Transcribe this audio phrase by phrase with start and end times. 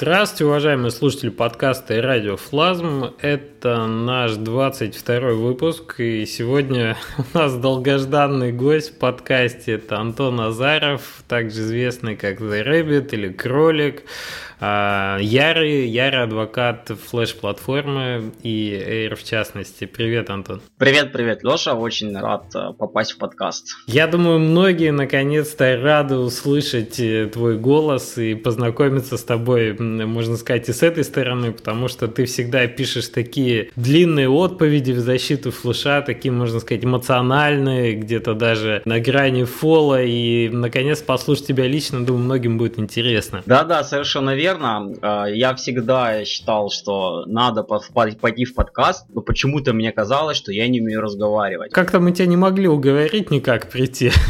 [0.00, 3.12] Здравствуйте, уважаемые слушатели подкаста и радио Флазм.
[3.20, 9.72] Это наш 22 выпуск, и сегодня у нас долгожданный гость в подкасте.
[9.72, 14.04] Это Антон Азаров, также известный как The Rabbit или Кролик.
[14.62, 19.86] А, ярый, ярый адвокат флеш-платформы и Air в частности.
[19.86, 20.60] Привет, Антон.
[20.76, 21.74] Привет, привет, Леша.
[21.74, 23.68] Очень рад э, попасть в подкаст.
[23.86, 30.68] Я думаю, многие наконец-то рады услышать э, твой голос и познакомиться с тобой, можно сказать,
[30.68, 36.02] и с этой стороны, потому что ты всегда пишешь такие длинные отповеди в защиту флеша,
[36.02, 42.24] такие, можно сказать, эмоциональные, где-то даже на грани фола, и наконец послушать тебя лично, думаю,
[42.24, 43.42] многим будет интересно.
[43.46, 44.92] Да-да, совершенно верно верно.
[45.02, 50.68] А, я всегда считал, что надо пойти в подкаст, но почему-то мне казалось, что я
[50.68, 51.72] не умею разговаривать.
[51.72, 54.10] Как-то мы тебя не могли уговорить никак прийти.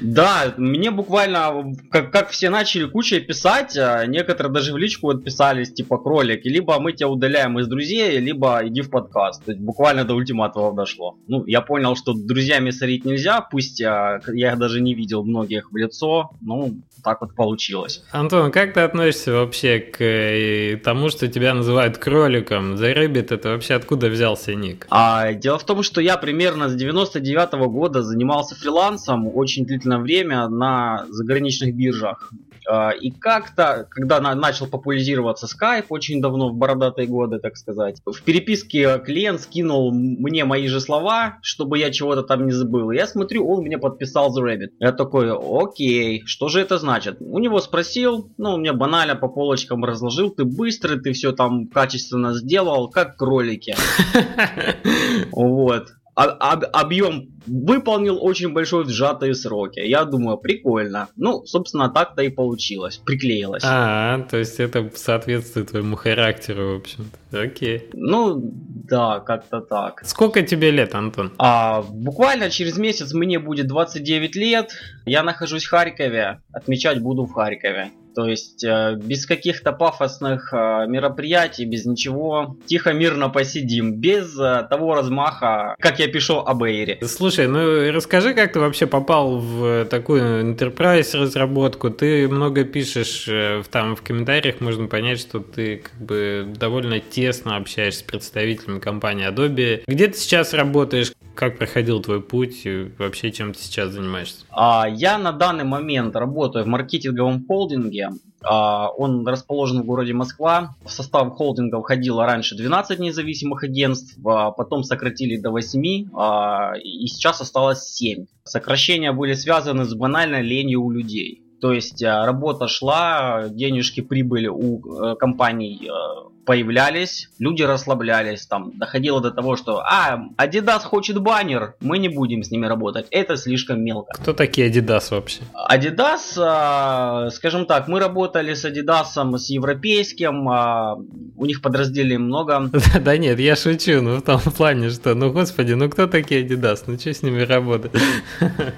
[0.00, 5.72] Да, мне буквально, как, как все начали кучей писать, а некоторые даже в личку отписались,
[5.72, 9.44] типа кролик, либо мы тебя удаляем из друзей, либо иди в подкаст.
[9.44, 11.16] То есть буквально до ультиматумов дошло.
[11.28, 15.76] Ну, я понял, что друзьями сорить нельзя, пусть я, я даже не видел многих в
[15.76, 18.02] лицо, ну, так вот получилось.
[18.10, 22.74] Антон, как ты относишься вообще к э, тому, что тебя называют кроликом?
[22.74, 24.86] The Rabbit это вообще откуда взялся ник?
[24.90, 29.98] А, дело в том, что я примерно с 99 -го года занимался фрилансом очень длительное
[29.98, 32.32] время на заграничных биржах.
[32.68, 38.22] А, и как-то, когда начал популяризироваться Skype очень давно, в бородатые годы, так сказать, в
[38.22, 42.90] переписке клиент скинул мне мои же слова, чтобы я чего-то там не забыл.
[42.90, 44.70] И я смотрю, он мне подписал The Rabbit.
[44.78, 47.16] Я такой, окей, что же это значит?
[47.20, 52.34] У него спросил, ну, мне банально по полочкам разложил, ты быстрый, ты все там качественно
[52.34, 53.74] сделал, как кролики.
[55.32, 59.80] Вот об, объем выполнил очень большой в сжатые сроки.
[59.80, 61.08] Я думаю, прикольно.
[61.16, 62.98] Ну, собственно, так-то и получилось.
[62.98, 63.62] Приклеилось.
[63.66, 67.40] А, то есть это соответствует твоему характеру, в общем-то.
[67.40, 67.88] Окей.
[67.94, 70.02] Ну, да, как-то так.
[70.04, 71.32] Сколько тебе лет, Антон?
[71.38, 74.72] А, буквально через месяц мне будет 29 лет.
[75.06, 76.40] Я нахожусь в Харькове.
[76.52, 77.90] Отмечать буду в Харькове.
[78.14, 84.66] То есть э, без каких-то пафосных э, мероприятий, без ничего, тихо, мирно посидим, без э,
[84.68, 86.98] того размаха, как я пишу об Эйре.
[87.02, 91.90] Слушай, ну расскажи, как ты вообще попал в такую enterprise разработку?
[91.90, 93.28] Ты много пишешь
[93.70, 99.28] там в комментариях, можно понять, что ты как бы довольно тесно общаешься с представителями компании
[99.28, 99.82] Adobe.
[99.86, 101.12] Где ты сейчас работаешь?
[101.34, 104.44] Как проходил твой путь и вообще чем ты сейчас занимаешься?
[104.50, 108.10] А, я на данный момент работаю в маркетинговом холдинге.
[108.44, 110.74] А, он расположен в городе Москва.
[110.84, 117.06] В состав холдинга входило раньше 12 независимых агентств, а потом сократили до 8, а, и
[117.06, 118.26] сейчас осталось 7.
[118.44, 121.42] Сокращения были связаны с банальной ленью у людей.
[121.60, 129.20] То есть работа шла, денежки прибыли у э, компаний э, появлялись, люди расслаблялись, там доходило
[129.20, 133.82] до того, что а, Adidas хочет баннер, мы не будем с ними работать, это слишком
[133.82, 134.12] мелко.
[134.14, 135.42] Кто такие Adidas вообще?
[135.70, 140.96] Adidas, а, скажем так, мы работали с Adidas, с европейским, а,
[141.36, 142.70] у них подразделений много.
[143.02, 146.84] Да нет, я шучу, ну в том плане, что, ну господи, ну кто такие Adidas,
[146.86, 147.92] ну что с ними работать?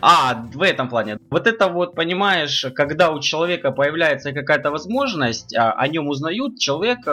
[0.01, 1.19] А, в этом плане.
[1.31, 7.07] Вот это вот, понимаешь, когда у человека появляется какая-то возможность, а, о нем узнают, человек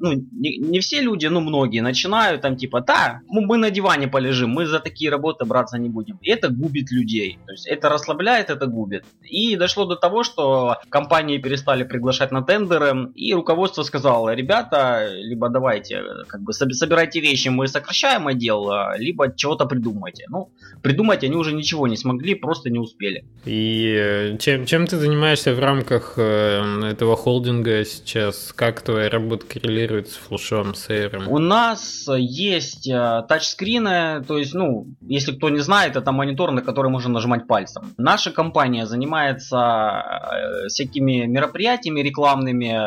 [0.00, 4.50] ну, не, не все люди, но многие начинают там типа, да, мы на диване полежим,
[4.50, 6.18] мы за такие работы браться не будем.
[6.22, 7.38] И это губит людей.
[7.46, 9.04] То есть это расслабляет, это губит.
[9.22, 15.48] И дошло до того, что компании перестали приглашать на тендеры, и руководство сказало, ребята, либо
[15.48, 20.24] давайте, как бы собирайте вещи, мы сокращаем отдел, либо чего-то придумайте.
[20.28, 20.50] Ну,
[20.82, 23.24] придумать они уже ничего не смогли, просто не успели.
[23.44, 28.52] И э, чем, чем ты занимаешься в рамках э, этого холдинга сейчас?
[28.52, 31.24] Как твоя работа коррелирует коррелирует с флешом, с Air?
[31.28, 36.62] У нас есть э, тачскрины, то есть, ну, если кто не знает, это монитор, на
[36.62, 37.94] который можно нажимать пальцем.
[37.98, 42.78] Наша компания занимается э, всякими мероприятиями рекламными,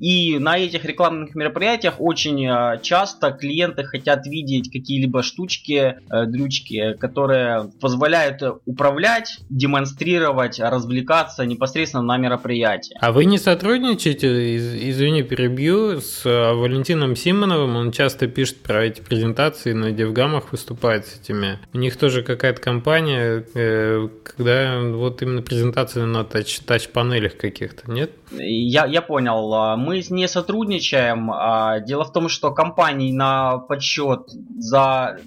[0.00, 7.70] и на этих рекламных мероприятиях очень э, часто клиенты хотят видеть какие-либо штучки, дрючки, которые
[7.80, 12.96] позволяют управлять, демонстрировать, развлекаться непосредственно на мероприятии.
[13.00, 14.56] А вы не сотрудничаете,
[14.90, 21.06] извини, перебью, с Э, Валентином Симоновым, он часто пишет про эти презентации, на Девгамах выступает
[21.06, 21.58] с этими.
[21.72, 28.10] У них тоже какая-то компания, э, когда вот именно презентации на тач, тач-панелях каких-то, нет?
[28.30, 29.52] Я, я понял.
[29.54, 31.30] А, мы не сотрудничаем.
[31.30, 34.28] А, дело в том, что компаний на подсчет
[34.58, 35.18] за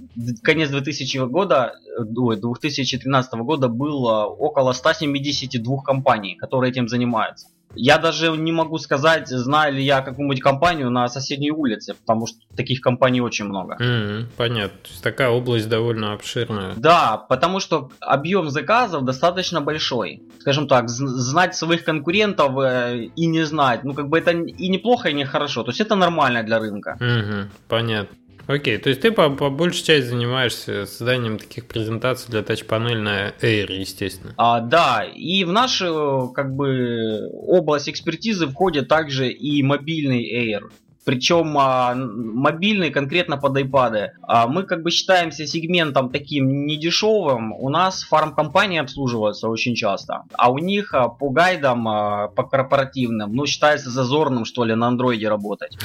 [0.44, 7.48] конец 2000 года, 2013 года было около 172 компаний, которые этим занимаются.
[7.76, 12.40] Я даже не могу сказать, знаю ли я какую-нибудь компанию на соседней улице, потому что
[12.56, 13.78] таких компаний очень много.
[13.80, 14.78] Mm-hmm, понятно.
[14.84, 16.74] То есть такая область довольно обширная.
[16.76, 20.24] Да, потому что объем заказов достаточно большой.
[20.40, 25.10] Скажем так, знать своих конкурентов э, и не знать, ну как бы это и неплохо,
[25.10, 25.64] и не хорошо.
[25.64, 26.98] То есть это нормально для рынка.
[27.00, 28.18] Mm-hmm, понятно.
[28.48, 33.30] Окей, то есть ты по, по большей части занимаешься созданием таких презентаций для тач-панель на
[33.42, 34.34] Air, естественно.
[34.38, 40.70] А, да, и в нашу как бы область экспертизы входит также и мобильный Air
[41.04, 44.10] причем а, мобильные конкретно под iPad.
[44.22, 47.54] А мы как бы считаемся сегментом таким недешевым.
[47.54, 53.34] У нас фарм-компании обслуживаются очень часто, а у них а, по гайдам, а, по корпоративным,
[53.34, 55.78] ну считается зазорным что ли на андроиде работать.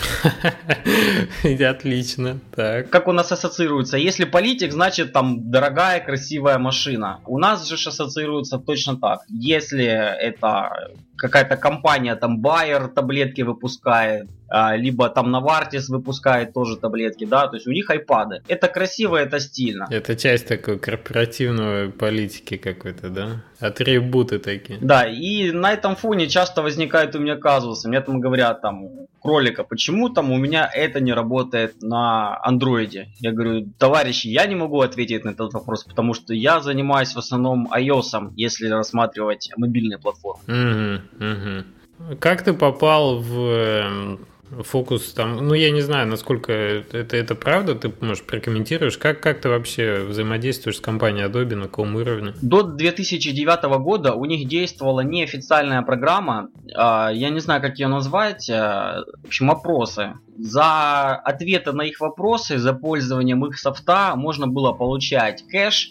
[1.77, 2.39] Отлично.
[2.55, 2.91] Так.
[2.91, 3.97] Как у нас ассоциируется?
[3.97, 7.21] Если политик, значит там дорогая, красивая машина.
[7.27, 9.21] У нас же ассоциируется точно так.
[9.29, 17.49] Если это какая-то компания, там Bayer таблетки выпускает, либо там Novartis выпускает тоже таблетки, да,
[17.49, 18.43] то есть у них айпады.
[18.49, 19.87] Это красиво, это стильно.
[19.91, 23.43] Это часть такой корпоративной политики какой-то, да?
[23.61, 24.79] Атрибуты такие.
[24.81, 27.89] Да, и на этом фоне часто возникают у меня казусы.
[27.89, 28.91] Мне там говорят, там,
[29.21, 33.09] кролика, почему там у меня это не работает на андроиде?
[33.19, 37.19] Я говорю, товарищи, я не могу ответить на этот вопрос, потому что я занимаюсь в
[37.19, 40.43] основном iOS, если рассматривать мобильные платформы.
[40.47, 42.17] Угу, угу.
[42.21, 44.21] Как ты попал в эм,
[44.63, 49.41] фокус там, ну я не знаю, насколько это, это правда, ты, может, прокомментируешь, как, как
[49.41, 52.35] ты вообще взаимодействуешь с компанией Adobe, на каком уровне?
[52.43, 58.49] До 2009 года у них действовала неофициальная программа, а, я не знаю, как ее назвать,
[58.51, 60.15] а, в общем, опросы.
[60.39, 65.91] За ответы на их вопросы, за пользованием их софта можно было получать кэш,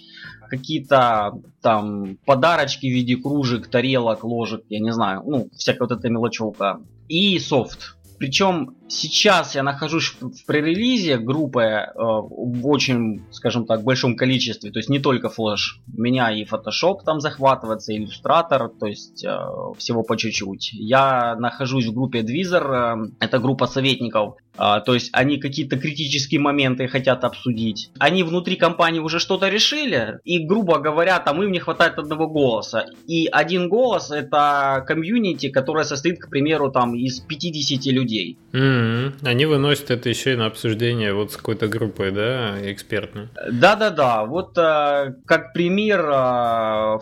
[0.49, 6.09] какие-то там подарочки в виде кружек, тарелок, ложек, я не знаю, ну, всякая вот эта
[6.09, 6.79] мелочевка.
[7.07, 7.94] И софт.
[8.17, 14.79] Причем сейчас я нахожусь в пререлизе группы э, в очень, скажем так, большом количестве, то
[14.79, 15.81] есть не только Flash.
[15.87, 19.37] Меня и Photoshop там захватывается, и Illustrator, то есть э,
[19.77, 20.71] всего по чуть-чуть.
[20.73, 26.39] Я нахожусь в группе Advisor, э, это группа советников, э, то есть они какие-то критические
[26.39, 27.89] моменты хотят обсудить.
[27.99, 32.85] Они внутри компании уже что-то решили, и, грубо говоря, там им не хватает одного голоса.
[33.07, 38.37] И один голос это комьюнити, которое состоит, к примеру, там из 50 людей.
[38.51, 38.85] Mm.
[38.85, 39.27] Mm-hmm.
[39.27, 43.29] Они выносят это еще и на обсуждение вот с какой-то группой, да, экспертной.
[43.51, 44.25] Да-да-да.
[44.25, 46.13] Вот э, как пример э,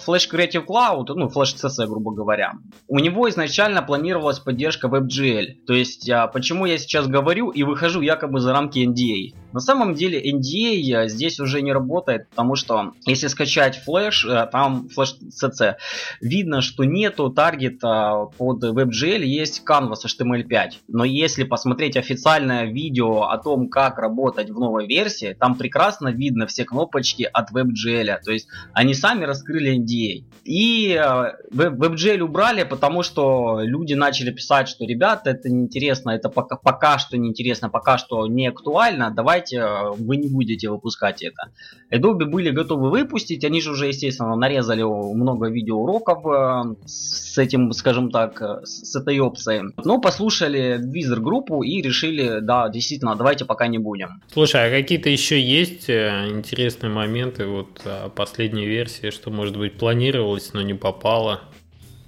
[0.05, 2.53] Flash Creative Cloud, ну, Flash CC, грубо говоря.
[2.87, 5.65] У него изначально планировалась поддержка WebGL.
[5.65, 9.35] То есть, э, почему я сейчас говорю и выхожу якобы за рамки NDA.
[9.53, 14.87] На самом деле NDA здесь уже не работает, потому что если скачать Flash, э, там
[14.95, 15.75] Flash CC,
[16.21, 20.71] видно, что нету таргета под WebGL, есть Canvas HTML5.
[20.87, 26.47] Но если посмотреть официальное видео о том, как работать в новой версии, там прекрасно видно
[26.47, 28.17] все кнопочки от WebGL.
[28.23, 30.25] То есть они сами раскрыли NDA.
[30.43, 36.55] И э, WebGL убрали, потому что люди начали писать, что ребята, это неинтересно, это пока,
[36.55, 41.51] пока что неинтересно, пока что не актуально, давайте э, вы не будете выпускать это.
[41.91, 48.11] Adobe были готовы выпустить, они же уже, естественно, нарезали много видеоуроков э, с этим, скажем
[48.11, 49.73] так, с этой опцией.
[49.83, 54.21] Но послушали Wizard группу, и решили, да, действительно, давайте пока не будем.
[54.31, 57.81] Слушай, а какие-то еще есть э, интересные моменты вот
[58.15, 61.41] последней версии, что, может быть, планировалось, но не попало?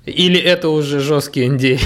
[0.06, 1.80] Или это уже жесткий NDA?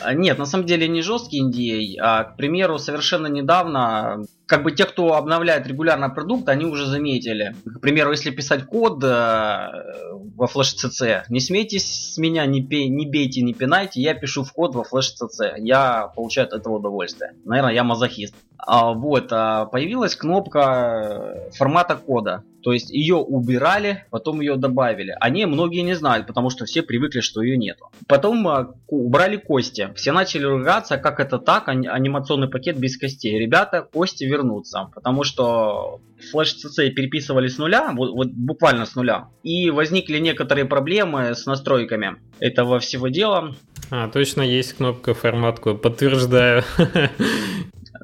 [0.00, 1.96] А, нет, на самом деле не жесткий NDA.
[2.00, 7.54] А, к примеру, совершенно недавно как бы те, кто обновляет регулярно продукт, они уже заметили.
[7.64, 12.88] К примеру, если писать код э, во Flash CC, не смейтесь с меня, не, пей,
[12.88, 16.76] не бейте, не пинайте, я пишу в код во Flash CC, я получаю от этого
[16.76, 17.32] удовольствие.
[17.44, 18.34] Наверное, я мазохист.
[18.66, 22.44] А, вот, а, появилась кнопка формата кода.
[22.62, 25.14] То есть ее убирали, потом ее добавили.
[25.20, 27.90] Они многие не знали, потому что все привыкли, что ее нету.
[28.08, 29.90] Потом а, убрали кости.
[29.96, 33.38] Все начали ругаться, как это так, анимационный пакет без костей.
[33.38, 36.00] Ребята, кости вернуться, потому что
[36.32, 41.46] Flash CC переписывали с нуля, вот, вот буквально с нуля, и возникли некоторые проблемы с
[41.46, 43.54] настройками этого всего дела.
[43.90, 46.62] А, точно есть кнопка формат код, подтверждаю.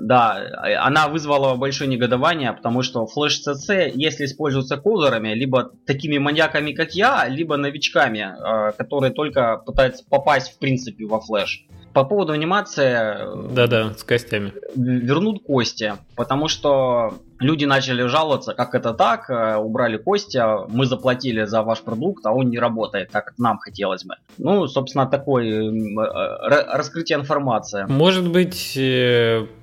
[0.02, 0.46] Да,
[0.78, 6.94] она вызвала большое негодование, потому что Flash CC, если используется кодерами, либо такими маньяками, как
[6.94, 11.66] я, либо новичками, э, которые только пытаются попасть в принципе во Flash.
[11.92, 13.52] По поводу анимации...
[13.52, 14.52] Да-да, с костями.
[14.76, 21.44] Вернут кости, потому что люди начали жаловаться, как это так, э, убрали Костя, мы заплатили
[21.44, 24.14] за ваш продукт, а он не работает, как нам хотелось бы.
[24.38, 27.86] Ну, собственно, такое э, раскрытие информации.
[27.88, 28.78] Может быть,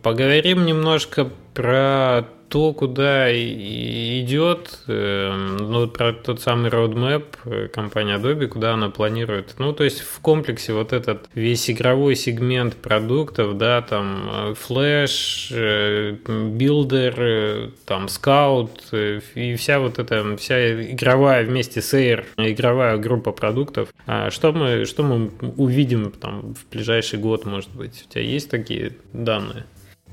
[0.04, 8.48] поговорим немножко про то, куда идет, эм, ну, про тот самый roadmap э, компании Adobe,
[8.48, 9.56] куда она планирует.
[9.58, 15.52] Ну, то есть в комплексе вот этот весь игровой сегмент продуктов, да, там э, Flash,
[15.52, 23.32] э, Builder, там Scout и вся вот эта, вся игровая вместе с Air, игровая группа
[23.32, 23.90] продуктов.
[24.06, 28.06] А что мы, что мы увидим там в ближайший год, может быть?
[28.08, 29.66] У тебя есть такие данные?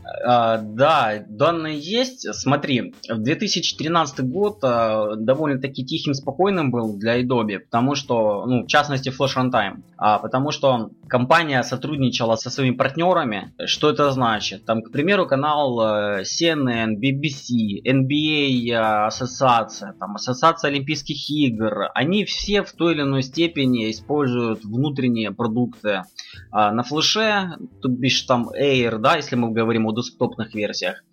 [0.05, 2.33] А, да, данные есть.
[2.35, 8.67] Смотри, в 2013 год а, довольно-таки тихим, спокойным был для Adobe, потому что, ну, в
[8.67, 13.53] частности, Flash Runtime, а, потому что компания сотрудничала со своими партнерами.
[13.67, 14.65] Что это значит?
[14.65, 22.25] Там, к примеру, канал э, CNN, BBC, NBA а, ассоциация, там, ассоциация Олимпийских игр, они
[22.25, 26.03] все в той или иной степени используют внутренние продукты
[26.51, 31.05] а, на флеше, то бишь там Air, да, если мы говорим о десктопных версиях.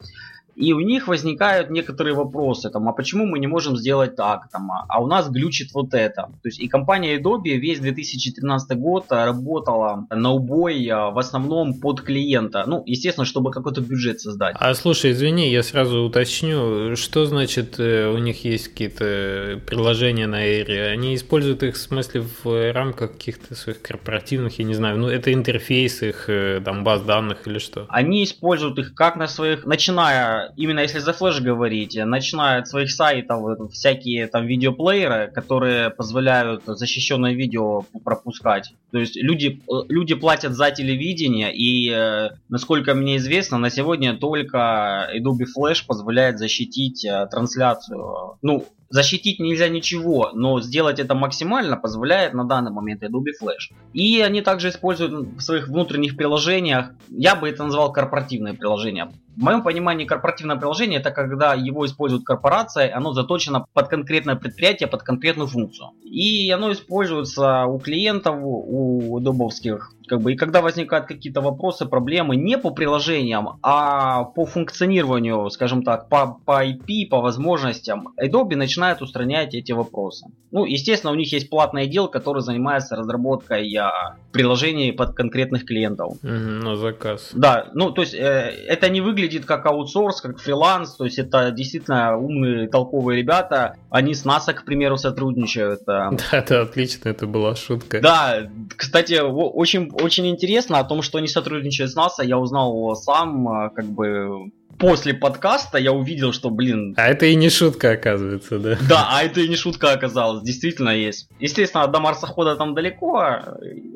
[0.55, 4.71] И у них возникают некоторые вопросы, там, а почему мы не можем сделать так, там,
[4.71, 6.23] а, а у нас глючит вот это.
[6.23, 12.01] То есть и компания Adobe весь 2013 год работала на убой а, в основном под
[12.01, 12.63] клиента.
[12.67, 14.55] Ну, естественно, чтобы какой-то бюджет создать.
[14.59, 20.45] А слушай, извини, я сразу уточню, что значит э, у них есть какие-то приложения на
[20.45, 20.91] Air?
[20.91, 25.33] Они используют их в смысле в рамках каких-то своих корпоративных, я не знаю, ну это
[25.33, 27.85] интерфейс их э, там баз данных или что?
[27.89, 32.91] Они используют их как на своих, начиная именно если за флеш говорить, начиная от своих
[32.91, 38.73] сайтов всякие там видеоплееры, которые позволяют защищенное видео пропускать.
[38.91, 44.17] То есть люди, э, люди платят за телевидение, и э, насколько мне известно, на сегодня
[44.17, 48.37] только Adobe Flash позволяет защитить э, трансляцию.
[48.41, 53.73] Ну, Защитить нельзя ничего, но сделать это максимально позволяет на данный момент Adobe Flash.
[53.93, 59.09] И они также используют в своих внутренних приложениях, я бы это назвал корпоративные приложения.
[59.37, 64.87] В моем понимании корпоративное приложение это когда его использует корпорация, оно заточено под конкретное предприятие,
[64.87, 65.91] под конкретную функцию.
[66.03, 72.35] И оно используется у клиентов, у добовских как бы, и когда возникают какие-то вопросы, проблемы
[72.35, 79.01] не по приложениям, а по функционированию, скажем так, по, по IP, по возможностям, Adobe начинает
[79.01, 80.25] устранять эти вопросы.
[80.51, 86.17] Ну, естественно, у них есть платный отдел, который занимается разработкой а, приложений под конкретных клиентов.
[86.21, 87.29] На заказ.
[87.33, 91.51] Да, ну, то есть, э, это не выглядит как аутсорс, как фриланс, то есть, это
[91.51, 95.81] действительно умные, толковые ребята, они с НАСА, к примеру, сотрудничают.
[95.91, 97.99] Да, это отлично, это была шутка.
[98.01, 103.47] Да, кстати, очень очень интересно о том, что они сотрудничают с НАСА, я узнал сам,
[103.47, 106.95] а, как бы после подкаста я увидел, что, блин...
[106.97, 108.77] А это и не шутка, оказывается, да?
[108.89, 111.29] Да, а это и не шутка оказалась, действительно есть.
[111.39, 113.39] Естественно, до марсохода там далеко,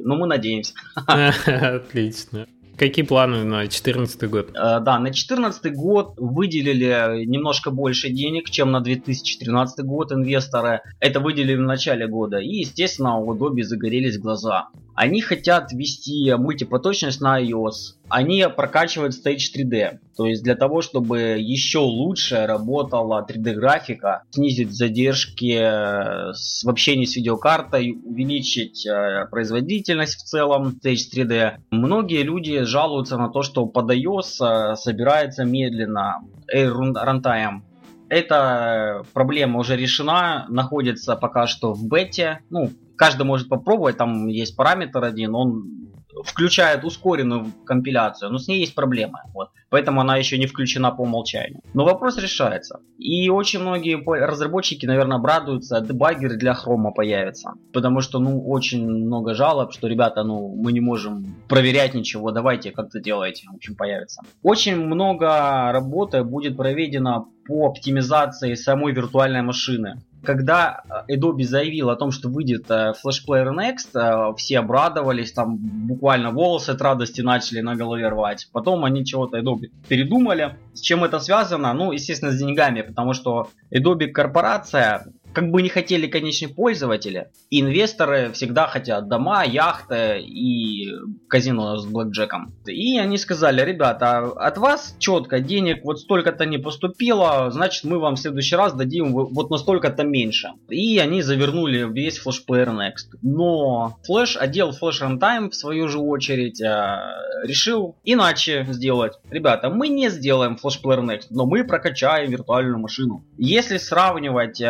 [0.03, 0.73] но мы надеемся.
[1.07, 2.47] Отлично.
[2.77, 4.49] Какие планы на 2014 год?
[4.49, 10.81] Э, да, на 2014 год выделили немножко больше денег, чем на 2013 год инвесторы.
[10.99, 12.39] Это выделили в начале года.
[12.39, 14.67] И, естественно, у Adobe загорелись глаза.
[14.93, 17.95] Они хотят ввести мультипоточность на iOS.
[18.09, 19.99] Они прокачивают Stage 3D.
[20.15, 26.31] То есть для того, чтобы еще лучше работала 3D графика, снизить задержки э,
[26.63, 31.57] в общении с видеокартой, увеличить э, производительность в целом Stage 3D.
[31.71, 36.21] Многие люди жалуются на то, что под iOS э, собирается медленно
[36.53, 37.61] Air Runtime.
[38.07, 42.39] Эта проблема уже решена, находится пока что в бете.
[42.49, 45.85] Ну, каждый может попробовать, там есть параметр один, он
[46.23, 49.19] включает ускоренную компиляцию, но с ней есть проблемы.
[49.33, 49.49] Вот.
[49.69, 51.61] Поэтому она еще не включена по умолчанию.
[51.73, 52.79] Но вопрос решается.
[52.97, 57.51] И очень многие разработчики, наверное, обрадуются, дебаггеры для хрома появятся.
[57.73, 62.71] Потому что, ну, очень много жалоб, что, ребята, ну, мы не можем проверять ничего, давайте
[62.71, 63.47] как-то делайте.
[63.51, 64.21] В общем, появится.
[64.43, 70.01] Очень много работы будет проведено по оптимизации самой виртуальной машины.
[70.25, 75.31] Когда э, Adobe заявил о том, что выйдет э, Flash Player Next, э, все обрадовались,
[75.31, 78.47] там буквально волосы от радости начали на голове рвать.
[78.51, 80.57] Потом они чего-то Adobe передумали.
[80.73, 81.73] С чем это связано?
[81.73, 88.31] Ну, естественно, с деньгами, потому что Adobe корпорация, как бы не хотели конечные пользователи, инвесторы
[88.31, 90.89] всегда хотят дома, яхты и
[91.27, 92.53] казино с блэкджеком.
[92.65, 98.15] И они сказали, ребята, от вас четко денег вот столько-то не поступило, значит мы вам
[98.15, 100.51] в следующий раз дадим вот настолько-то меньше.
[100.69, 103.17] И они завернули весь флешплеер Next.
[103.21, 106.97] Но Flash, отдел Flash Runtime в свою же очередь э,
[107.43, 109.13] решил иначе сделать.
[109.29, 113.25] Ребята, мы не сделаем флешплеер Next, но мы прокачаем виртуальную машину.
[113.37, 114.61] Если сравнивать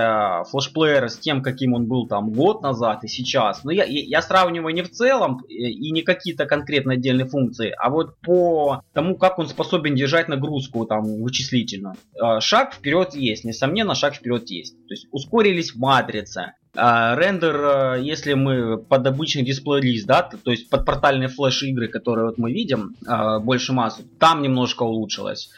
[0.56, 4.22] э, флешплеер с тем, каким он был там год назад и сейчас, но я, я
[4.22, 9.16] сравниваю не в целом э, и не какие-то конкретно отдельные функции, а вот по тому,
[9.16, 11.96] как он способен держать нагрузку там вычислительно.
[12.16, 14.76] Э, шаг вперед есть, несомненно, шаг вперед есть.
[14.88, 20.70] То есть ускорились матрицы, а рендер, э, если мы под обычный дисплей-лист, да, то есть
[20.70, 25.50] под портальные флеш-игры, которые вот мы видим, э, больше массу, там немножко улучшилось.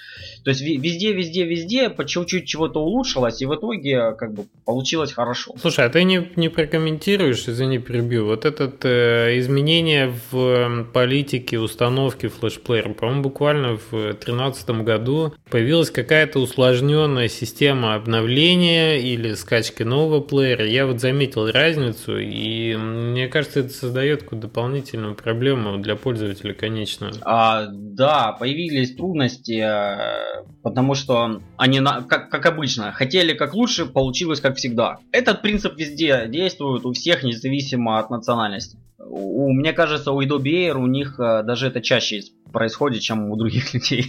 [0.47, 5.11] То есть везде, везде, везде по чуть-чуть чего-то улучшилось, и в итоге как бы получилось
[5.11, 5.53] хорошо.
[5.59, 12.29] Слушай, а ты не, не прокомментируешь, извини, перебью, вот это э, изменение в политике установки
[12.29, 20.65] флешплеера, по-моему, буквально в 2013 году появилась какая-то усложненная система обновления или скачки нового плеера.
[20.65, 27.11] Я вот заметил разницу, и мне кажется, это создает какую-то дополнительную проблему для пользователя конечного.
[27.23, 34.41] А, да, появились трудности, э, потому что они, как, как обычно, хотели как лучше, получилось
[34.41, 34.97] как всегда.
[35.11, 38.77] Этот принцип везде действует у всех, независимо от национальности.
[38.99, 43.35] У, мне кажется, у Adobe Air у них э, даже это чаще происходит, чем у
[43.35, 44.05] других людей.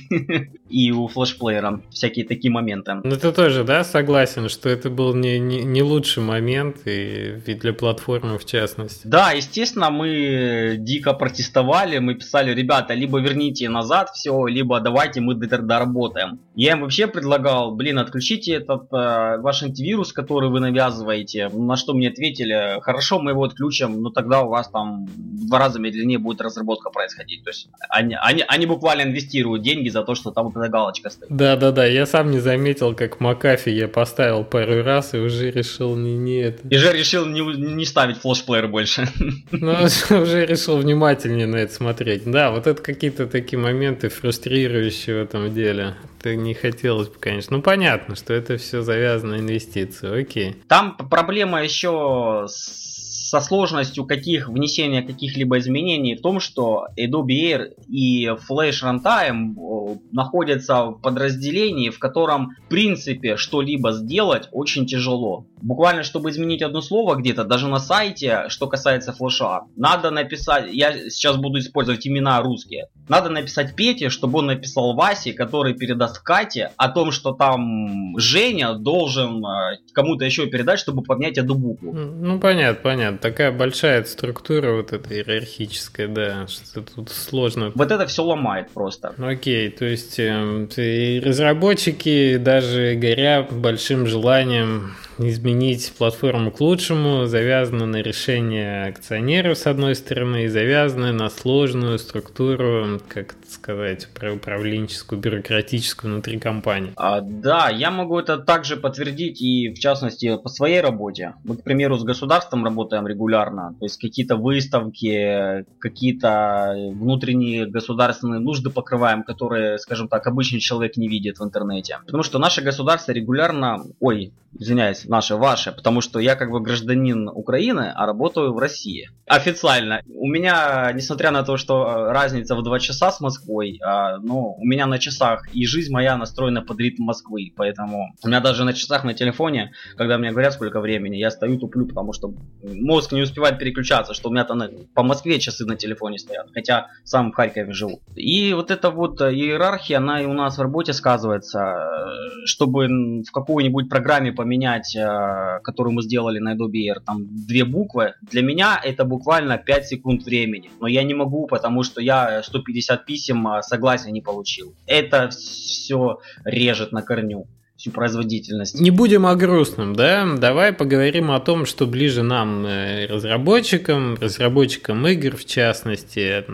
[0.68, 2.94] И у флешплеера всякие такие моменты.
[3.04, 7.54] Ну ты тоже, да, согласен, что это был не, не, не лучший момент, и, и
[7.54, 9.06] для платформы в частности?
[9.06, 15.34] Да, естественно, мы дико протестовали, мы писали, ребята, либо верните назад все, либо давайте мы
[15.34, 16.40] доработаем.
[16.54, 21.94] Я им вообще предлагал, блин, отключите этот э, ваш антивирус, который вы навязываете, на что
[21.94, 26.18] мне ответили, хорошо, мы его отключим, но тогда у вас там в два раза медленнее
[26.18, 27.44] будет разработка происходить.
[27.44, 31.08] То есть они, они, они буквально инвестируют деньги за то, что там вот эта галочка
[31.08, 31.34] стоит.
[31.34, 31.86] Да, да, да.
[31.86, 36.42] Я сам не заметил, как Макафи я поставил пару раз и уже решил не, не
[36.42, 36.68] это.
[36.68, 39.08] И уже решил не, не ставить флешплеер больше.
[39.50, 39.72] Ну,
[40.10, 42.30] уже решил внимательнее на это смотреть.
[42.30, 45.94] Да, вот это какие-то такие моменты фрустрирующие в этом деле.
[46.20, 47.56] Это не хотелось бы, конечно.
[47.56, 50.20] Ну, понятно, что это все завязано на инвестиции.
[50.20, 50.56] Окей.
[50.68, 52.87] Там проблема еще с
[53.28, 59.98] со сложностью каких внесения каких-либо изменений в том, что Adobe Air и Flash Runtime э,
[60.12, 65.46] находятся в подразделении, в котором в принципе что-либо сделать очень тяжело.
[65.60, 71.10] Буквально, чтобы изменить одно слово где-то, даже на сайте, что касается флеша, надо написать, я
[71.10, 76.70] сейчас буду использовать имена русские, надо написать Пете, чтобы он написал Васе, который передаст Кате
[76.78, 81.92] о том, что там Женя должен э, кому-то еще передать, чтобы поменять эту букву.
[81.92, 87.72] Ну, понятно, понятно такая большая структура вот эта иерархическая, да, что тут сложно.
[87.74, 89.14] Вот это все ломает просто.
[89.16, 97.86] Ну, окей, то есть э, разработчики даже горя большим желанием изменить платформу к лучшему, завязаны
[97.86, 106.12] на решение акционеров с одной стороны и завязаны на сложную структуру, как сказать, управленческую, бюрократическую
[106.12, 106.92] внутри компании.
[106.96, 111.34] А, да, я могу это также подтвердить и в частности по своей работе.
[111.44, 118.70] Мы, к примеру, с государством работаем регулярно, то есть какие-то выставки, какие-то внутренние государственные нужды
[118.70, 121.98] покрываем, которые, скажем так, обычный человек не видит в интернете.
[122.06, 127.28] Потому что наше государство регулярно, ой, извиняюсь, наше, ваше, потому что я как бы гражданин
[127.28, 129.08] Украины, а работаю в России.
[129.26, 130.02] Официально.
[130.08, 134.54] У меня, несмотря на то, что э, разница в два часа с Москвой, а, ну,
[134.58, 138.64] у меня на часах и жизнь моя настроена под ритм Москвы, поэтому у меня даже
[138.64, 143.12] на часах на телефоне, когда мне говорят сколько времени, я стою туплю, потому что мозг
[143.12, 144.62] не успевает переключаться, что у меня там
[144.94, 148.00] по Москве часы на телефоне стоят, хотя сам в Харькове живу.
[148.16, 152.88] И вот эта вот э, иерархия, она и у нас в работе сказывается, э, чтобы
[153.22, 158.42] в какой-нибудь программе поменять Э, которую мы сделали на Adobe Air, там две буквы, для
[158.42, 160.70] меня это буквально 5 секунд времени.
[160.80, 164.74] Но я не могу, потому что я 150 писем э, согласия не получил.
[164.86, 168.80] Это все режет на корню всю производительность.
[168.80, 170.26] Не будем о грустном, да?
[170.36, 176.44] Давай поговорим о том, что ближе нам, э, разработчикам, разработчикам игр в частности.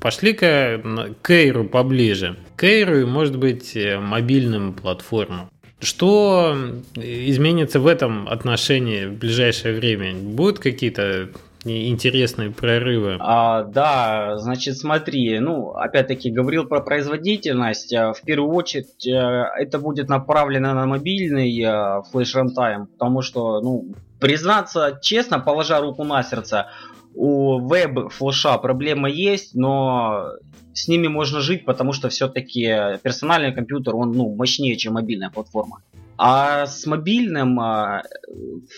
[0.00, 0.82] Пошли-ка
[1.22, 2.36] к Эйру поближе.
[2.56, 5.50] К Эйру и, может быть, мобильным платформам.
[5.84, 6.56] Что
[6.96, 10.14] изменится в этом отношении в ближайшее время?
[10.14, 11.28] Будут какие-то
[11.64, 13.16] интересные прорывы.
[13.20, 17.92] А, да, значит, смотри, ну, опять-таки, говорил про производительность.
[17.94, 23.60] А, в первую очередь, э, это будет направлено на мобильный э, флеш рантайм, потому что,
[23.60, 26.66] ну, признаться честно, положа руку на сердце,
[27.14, 30.32] у веб-флеша проблема есть, но
[30.72, 35.80] с ними можно жить, потому что все-таки персональный компьютер, он ну, мощнее, чем мобильная платформа.
[36.16, 37.58] А с мобильным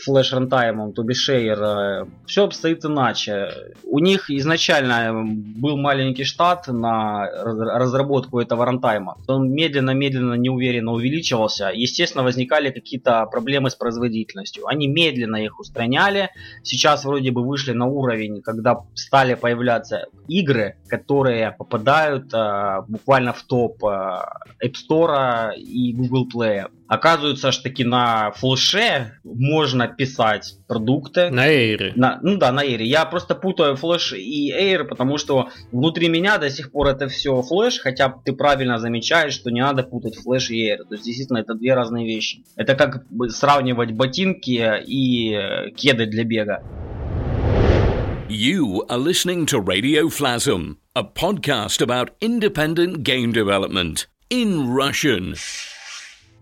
[0.05, 3.51] флеш рантаймом, то бишь Share, все обстоит иначе.
[3.85, 9.17] У них изначально был маленький штат на разработку этого рантайма.
[9.29, 11.71] Он медленно-медленно, неуверенно увеличивался.
[11.75, 14.67] Естественно, возникали какие-то проблемы с производительностью.
[14.67, 16.31] Они медленно их устраняли.
[16.63, 23.43] Сейчас вроде бы вышли на уровень, когда стали появляться игры, которые попадают э, буквально в
[23.43, 23.87] топ э,
[24.65, 26.67] App Store и Google Play.
[26.89, 31.31] Оказывается, что таки на флеше можно писать продукты.
[31.31, 31.93] На Air.
[31.97, 32.83] На, ну да, на Air.
[32.83, 37.43] Я просто путаю флеш и Air, потому что внутри меня до сих пор это все
[37.43, 40.85] флеш, хотя ты правильно замечаешь, что не надо путать флеш и Air.
[40.89, 42.45] То есть действительно это две разные вещи.
[42.55, 46.63] Это как сравнивать ботинки и кеды для бега.
[48.29, 55.37] You are listening to Radio Flasm, a podcast about independent game development in Russian.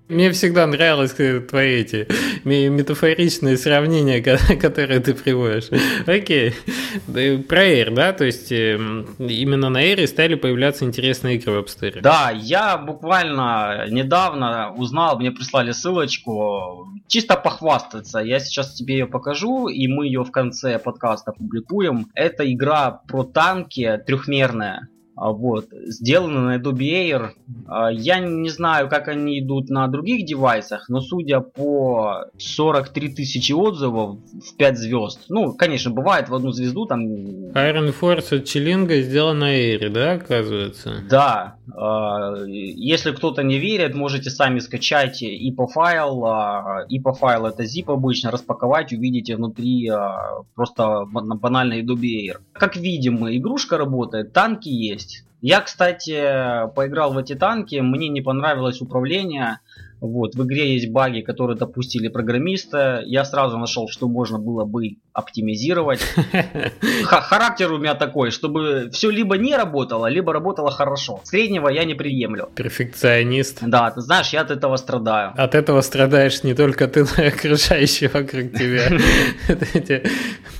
[0.09, 2.07] Мне всегда нравились э, твои эти
[2.45, 4.21] метафоричные сравнения,
[4.61, 5.71] которые ты приводишь.
[6.07, 6.53] Окей.
[7.07, 8.13] Про Air, да?
[8.13, 12.01] То есть эм, именно на Air стали появляться интересные игры в App Store.
[12.03, 18.19] Да, я буквально недавно узнал, мне прислали ссылочку, чисто похвастаться.
[18.19, 22.09] Я сейчас тебе ее покажу, и мы ее в конце подкаста публикуем.
[22.15, 24.89] Это игра про танки трехмерная.
[25.17, 27.31] А, вот, сделаны на Adobe Air.
[27.69, 33.53] А, я не знаю, как они идут на других девайсах, но судя по 43 тысячи
[33.53, 37.05] отзывов в 5 звезд, ну, конечно, бывает в одну звезду там...
[37.05, 41.05] Iron Force от Чилинга сделан на Air, да, оказывается?
[41.09, 41.57] Да.
[41.77, 46.25] А, если кто-то не верит, можете сами скачать IPA файл.
[46.25, 49.91] IPA файл это zip обычно, распаковать, увидите внутри
[50.55, 52.37] просто банальный Adobe Air.
[52.53, 58.81] Как видим, игрушка работает, танки есть, я, кстати, поиграл в эти танки, мне не понравилось
[58.81, 59.59] управление.
[60.01, 63.03] Вот, в игре есть баги, которые допустили программисты.
[63.05, 66.01] Я сразу нашел, что можно было бы оптимизировать.
[67.05, 71.21] Характер у меня такой, чтобы все либо не работало, либо работало хорошо.
[71.23, 72.49] Среднего я не приемлю.
[72.57, 73.59] Перфекционист.
[73.63, 75.33] Да, ты знаешь, я от этого страдаю.
[75.37, 78.91] От этого страдаешь не только ты, но и окружающие вокруг тебя.
[79.49, 80.03] Это я тебе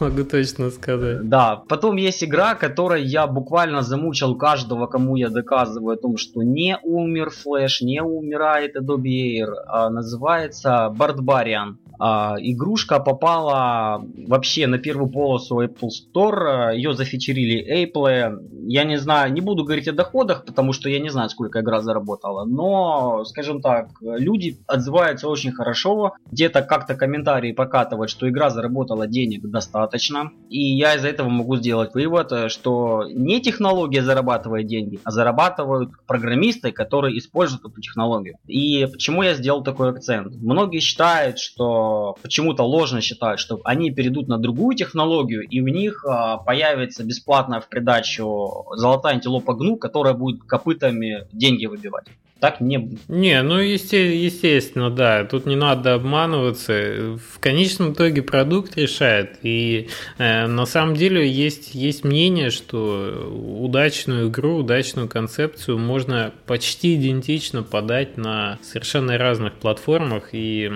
[0.01, 1.29] могу точно сказать.
[1.29, 6.43] Да, потом есть игра, которой я буквально замучил каждого, кому я доказываю о том, что
[6.43, 11.75] не умер Флэш, не умирает Adobe Air, а называется Barbarian.
[11.99, 18.41] А, игрушка попала вообще на первую полосу Apple Store, ее зафичерили Apple.
[18.67, 21.81] Я не знаю, не буду говорить о доходах, потому что я не знаю, сколько игра
[21.81, 29.07] заработала, но, скажем так, люди отзываются очень хорошо, где-то как-то комментарии покатывают, что игра заработала
[29.07, 35.11] денег достаточно, и я из-за этого могу сделать вывод, что не технология зарабатывает деньги, а
[35.11, 38.37] зарабатывают программисты, которые используют эту технологию.
[38.47, 40.35] И почему я сделал такой акцент?
[40.37, 41.84] Многие считают, что
[42.23, 47.61] почему-то ложно считают, что они перейдут на другую технологию, и у них а, появится бесплатно
[47.61, 52.07] в придачу золотая антилопа гну, которая будет копытами деньги выбивать
[52.45, 55.25] так не Не, ну естественно, да.
[55.25, 57.19] Тут не надо обманываться.
[57.33, 59.39] В конечном итоге продукт решает.
[59.43, 66.97] И э, на самом деле есть, есть мнение, что удачную игру, удачную концепцию можно почти
[66.97, 70.29] идентично подать на совершенно разных платформах.
[70.33, 70.71] И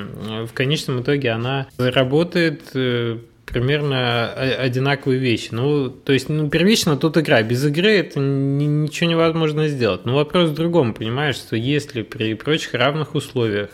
[0.46, 3.18] в конечном итоге она заработает э,
[3.52, 5.48] примерно одинаковые вещи.
[5.52, 7.42] Ну, то есть, ну, первично тут игра.
[7.42, 10.04] Без игры это ничего невозможно сделать.
[10.04, 13.70] Но вопрос в другом, понимаешь, что если при прочих равных условиях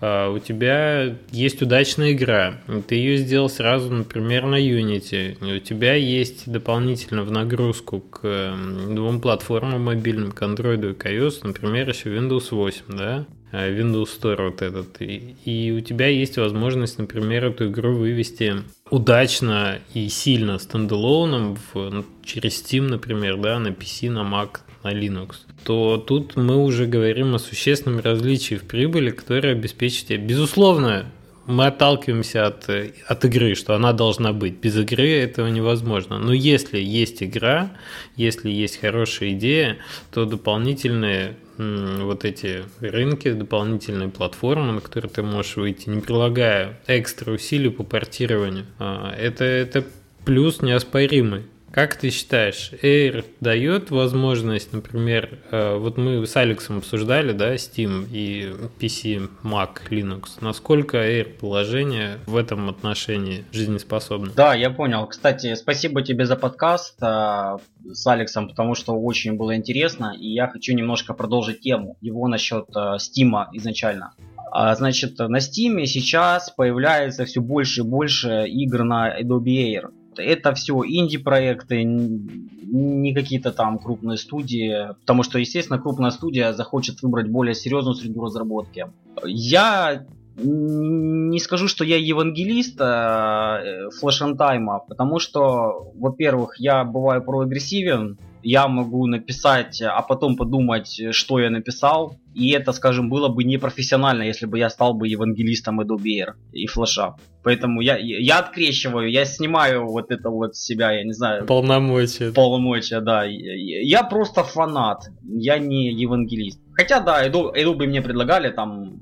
[0.00, 5.60] э, у тебя есть удачная игра, ты ее сделал сразу, например, на Unity, и у
[5.60, 8.54] тебя есть дополнительно в нагрузку к э,
[8.90, 14.50] двум платформам мобильным, к Android и к iOS, например, еще Windows 8, да, Windows Store
[14.50, 15.00] вот этот.
[15.00, 18.56] И, и у тебя есть возможность, например, эту игру вывести
[18.90, 24.92] удачно и сильно стендалоном в, ну, через Steam, например, да, на PC, на Mac, на
[24.92, 30.18] Linux, то тут мы уже говорим о существенном различии в прибыли, которое обеспечит тебе.
[30.18, 31.06] Безусловно,
[31.46, 34.54] мы отталкиваемся от, от игры, что она должна быть.
[34.54, 36.18] Без игры этого невозможно.
[36.18, 37.70] Но если есть игра,
[38.16, 39.78] если есть хорошая идея,
[40.12, 47.32] то дополнительные вот эти рынки, дополнительные платформы, на которые ты можешь выйти, не прилагая экстра
[47.32, 48.66] усилий по портированию.
[48.78, 49.84] А, это, это
[50.24, 51.44] плюс неоспоримый.
[51.70, 58.06] Как ты считаешь, Air дает возможность, например, э, вот мы с Алексом обсуждали, да, Steam
[58.10, 58.50] и
[58.80, 60.38] PC, Mac, Linux.
[60.40, 64.32] Насколько Air положение в этом отношении жизнеспособно?
[64.34, 65.06] Да, я понял.
[65.06, 67.58] Кстати, спасибо тебе за подкаст э,
[67.92, 72.68] с Алексом, потому что очень было интересно, и я хочу немножко продолжить тему его насчет
[72.74, 74.14] э, Steam изначально.
[74.50, 80.54] А, значит, на Steam сейчас появляется все больше и больше игр на Adobe Air это
[80.54, 87.54] все инди-проекты, не какие-то там крупные студии, потому что, естественно, крупная студия захочет выбрать более
[87.54, 88.86] серьезную среду разработки.
[89.24, 90.06] Я
[90.38, 99.06] не скажу, что я евангелист э, флеш-тайма, потому что, во-первых, я бываю проагрессивен, я могу
[99.06, 104.56] написать, а потом подумать, что я написал, и это, скажем, было бы непрофессионально, если бы
[104.56, 107.16] я стал бы евангелистом Adobe Air и флеша.
[107.42, 111.44] Поэтому я, я открещиваю, я снимаю вот это вот себя, я не знаю.
[111.46, 112.32] Полномочия.
[112.32, 113.24] Полномочия, да.
[113.24, 116.60] Я просто фанат, я не евангелист.
[116.76, 119.00] Хотя, да, Adobe мне предлагали там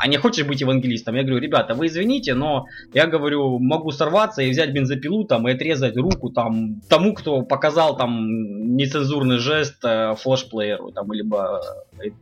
[0.00, 1.14] а не хочешь быть евангелистом?
[1.14, 5.52] Я говорю, ребята, вы извините, но я говорю, могу сорваться и взять бензопилу там и
[5.52, 11.60] отрезать руку там тому, кто показал там нецензурный жест э, флешплееру там либо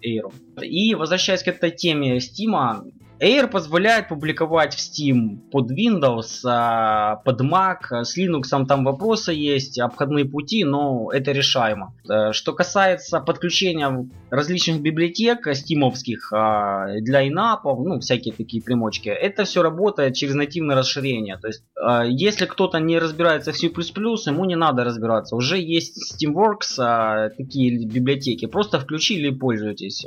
[0.02, 0.32] эйру.
[0.60, 2.84] И возвращаясь к этой теме Стима,
[3.20, 9.78] Air позволяет публиковать в Steam под Windows, а, под Mac, с Linux там вопросы есть,
[9.80, 11.94] обходные пути, но это решаемо.
[12.08, 19.44] Э, что касается подключения различных библиотек стимовских а, для инапов, ну всякие такие примочки, это
[19.44, 21.38] все работает через нативное расширение.
[21.38, 25.34] То есть а, если кто-то не разбирается в C++, ему не надо разбираться.
[25.34, 30.06] Уже есть Steamworks, такие библиотеки, просто включили и пользуйтесь.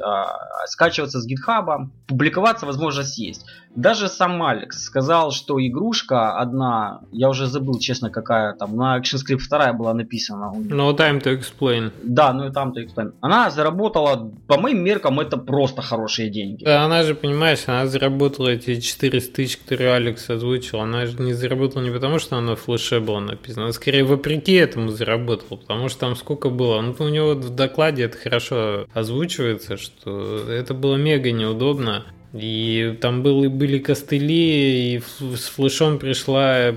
[0.67, 3.45] Скачиваться с GitHub, публиковаться возможно возможность есть.
[3.73, 9.47] Даже сам Алекс сказал, что игрушка одна, я уже забыл, честно, какая там, на ActionScript
[9.49, 10.51] 2 была написана.
[10.53, 11.91] No time to explain.
[12.03, 13.13] Да, ну и там to explain.
[13.21, 16.65] Она заработала, по моим меркам, это просто хорошие деньги.
[16.65, 20.81] Да, она же, понимаешь, она заработала эти 400 тысяч, которые Алекс озвучил.
[20.81, 24.53] Она же не заработала не потому, что она в флеше была написана, она скорее вопреки
[24.53, 26.81] этому заработала, потому что там сколько было.
[26.81, 32.03] Ну, у него в докладе это хорошо озвучивается, что это было мега неудобно.
[32.33, 36.73] И там были, были костыли, и с флешом пришла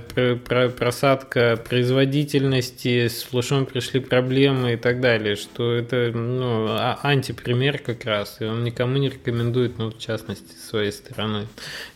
[0.77, 8.05] просадка производительности, с флешом пришли проблемы и так далее, что это ну, а, антипример как
[8.05, 11.47] раз, и он никому не рекомендует, ну, в частности, своей стороны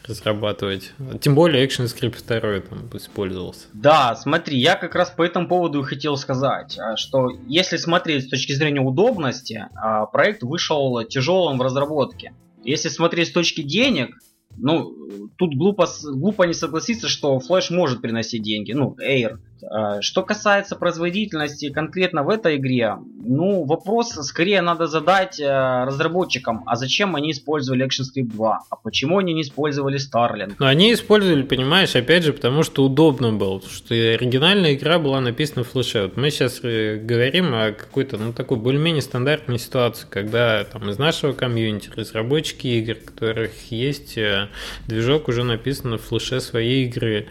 [0.07, 0.93] разрабатывать.
[1.21, 3.67] Тем более ActionScript 2 там использовался.
[3.73, 8.27] Да, смотри, я как раз по этому поводу и хотел сказать, а, что если смотреть
[8.27, 12.33] с точки зрения удобности, а, проект вышел тяжелым в разработке.
[12.69, 14.19] Если смотреть с точки денег,
[14.59, 19.39] ну, тут глупо, глупо не согласиться, что Flash может приносить деньги, ну, Air.
[19.63, 26.63] А, что касается производительности конкретно в этой игре, ну, вопрос скорее надо задать э, разработчикам,
[26.67, 30.55] а зачем они использовали ActionScript 2, а почему они не использовали Starlink?
[30.59, 35.65] Ну, они использовали, понимаешь, опять же, потому что удобно было, что оригинальная игра была написана
[35.65, 36.03] в флеше.
[36.03, 40.99] Вот мы сейчас э, говорим о какой-то, ну, такой более-менее стандартной ситуации, когда там из
[40.99, 44.49] нашего комьюнити разработчики игр, у которых есть э,
[44.87, 47.29] движок уже написан в флеше своей игры,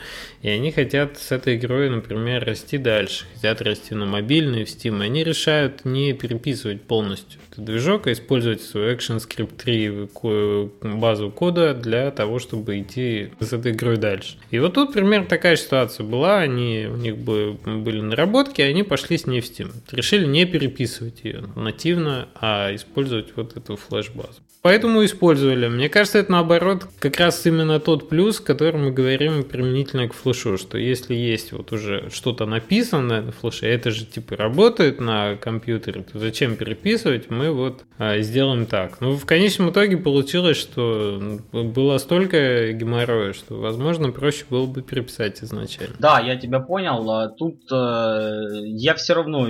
[0.48, 5.02] и они хотят с этой игрой, например, расти дальше, хотят расти на мобильный, в Steam,
[5.02, 11.74] и они решают не переписывать полностью этот движок, а использовать свой ActionScript 3 базу кода
[11.74, 14.38] для того, чтобы идти с этой игрой дальше.
[14.50, 19.28] И вот тут примерно такая ситуация была, они, у них были наработки, они пошли с
[19.28, 19.74] ней в Steam.
[19.92, 24.40] Решили не переписывать ее нативно, а использовать вот эту флеш-базу.
[24.68, 25.70] Поэтому использовали.
[25.70, 30.58] Мне кажется, это наоборот как раз именно тот плюс, который мы говорим применительно к флешу,
[30.58, 36.02] что если есть вот уже что-то написанное на флеше, это же типа работает на компьютере,
[36.02, 37.30] то зачем переписывать?
[37.30, 39.00] Мы вот а, сделаем так.
[39.00, 45.42] Ну, в конечном итоге получилось, что было столько геморроя, что, возможно, проще было бы переписать
[45.42, 45.96] изначально.
[45.98, 47.10] Да, я тебя понял.
[47.10, 49.48] А тут э, я все равно,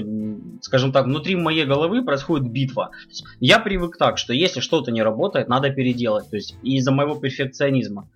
[0.62, 2.92] скажем так, внутри моей головы происходит битва.
[3.40, 6.30] Я привык так, что если что-то не работает, надо переделать.
[6.30, 8.08] То есть из-за моего перфекционизма.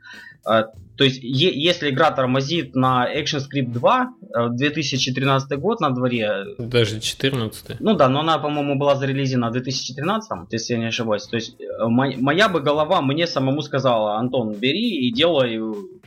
[1.02, 4.14] То есть, если игра тормозит на ActionScript 2,
[4.52, 6.46] 2013 год на дворе.
[6.60, 7.80] Даже 14.
[7.80, 11.26] Ну да, но она, по-моему, была зарелизена в 2013, если я не ошибаюсь.
[11.26, 15.60] То есть, э, моя бы голова мне самому сказала, Антон, бери и делай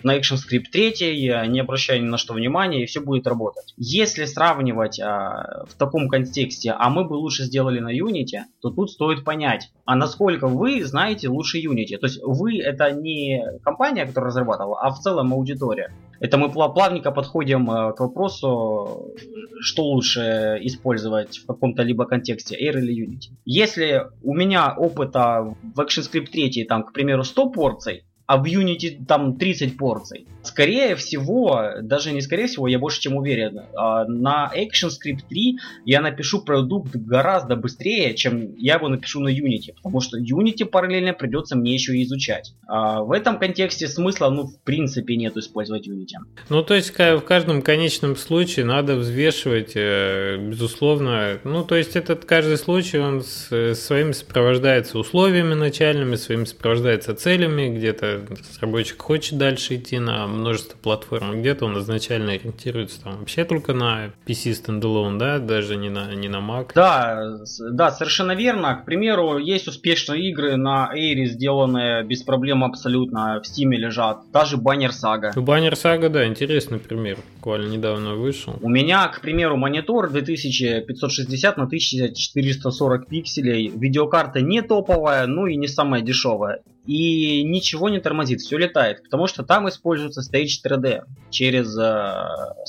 [0.04, 3.74] на ActionScript 3, не обращая ни на что внимания, и все будет работать.
[3.76, 8.90] Если сравнивать а, в таком контексте, а мы бы лучше сделали на Unity, то тут
[8.90, 11.96] стоит понять, а насколько вы знаете лучше Unity.
[11.96, 15.90] То есть вы это не компания, которая разрабатывала, а в целом аудитория.
[16.20, 19.14] Это мы плавненько подходим э, к вопросу,
[19.61, 23.33] что лучше использовать в каком-то либо контексте, Air или Unity.
[23.47, 29.07] Если у меня опыта в ActionScript 3, там, к примеру, 100 порций, а в Unity
[29.07, 30.27] там 30 порций.
[30.44, 36.00] Скорее всего, даже не скорее всего, я больше чем уверен, а, на ActionScript 3 я
[36.00, 41.57] напишу продукт гораздо быстрее, чем я его напишу на Unity, потому что Unity параллельно придется
[41.57, 42.54] мне еще и изучать.
[42.68, 46.16] А в этом контексте смысла, ну, в принципе, нет использовать Unity.
[46.48, 52.24] Ну, то есть в каждом конечном случае надо взвешивать, э, безусловно, ну, то есть этот
[52.24, 59.76] каждый случай, он с своими сопровождается условиями начальными, своими сопровождается целями, где-то разработчик хочет дальше
[59.76, 65.38] идти на множество платформ, где-то он изначально ориентируется там вообще только на PC standalone, да,
[65.38, 66.70] даже не на, не на Mac.
[66.75, 67.38] Да,
[67.70, 68.75] да, совершенно верно.
[68.77, 74.23] К примеру, есть успешные игры на Air, сделанные без проблем абсолютно, в Steam лежат.
[74.33, 75.35] Даже Banner Saga.
[75.35, 77.18] Banner Saga, да, интересный пример.
[77.37, 78.57] Буквально недавно вышел.
[78.61, 83.68] У меня, к примеру, монитор 2560 на 1440 пикселей.
[83.68, 89.27] Видеокарта не топовая, ну и не самая дешевая и ничего не тормозит, все летает, потому
[89.27, 91.83] что там используется Stage 3D через э,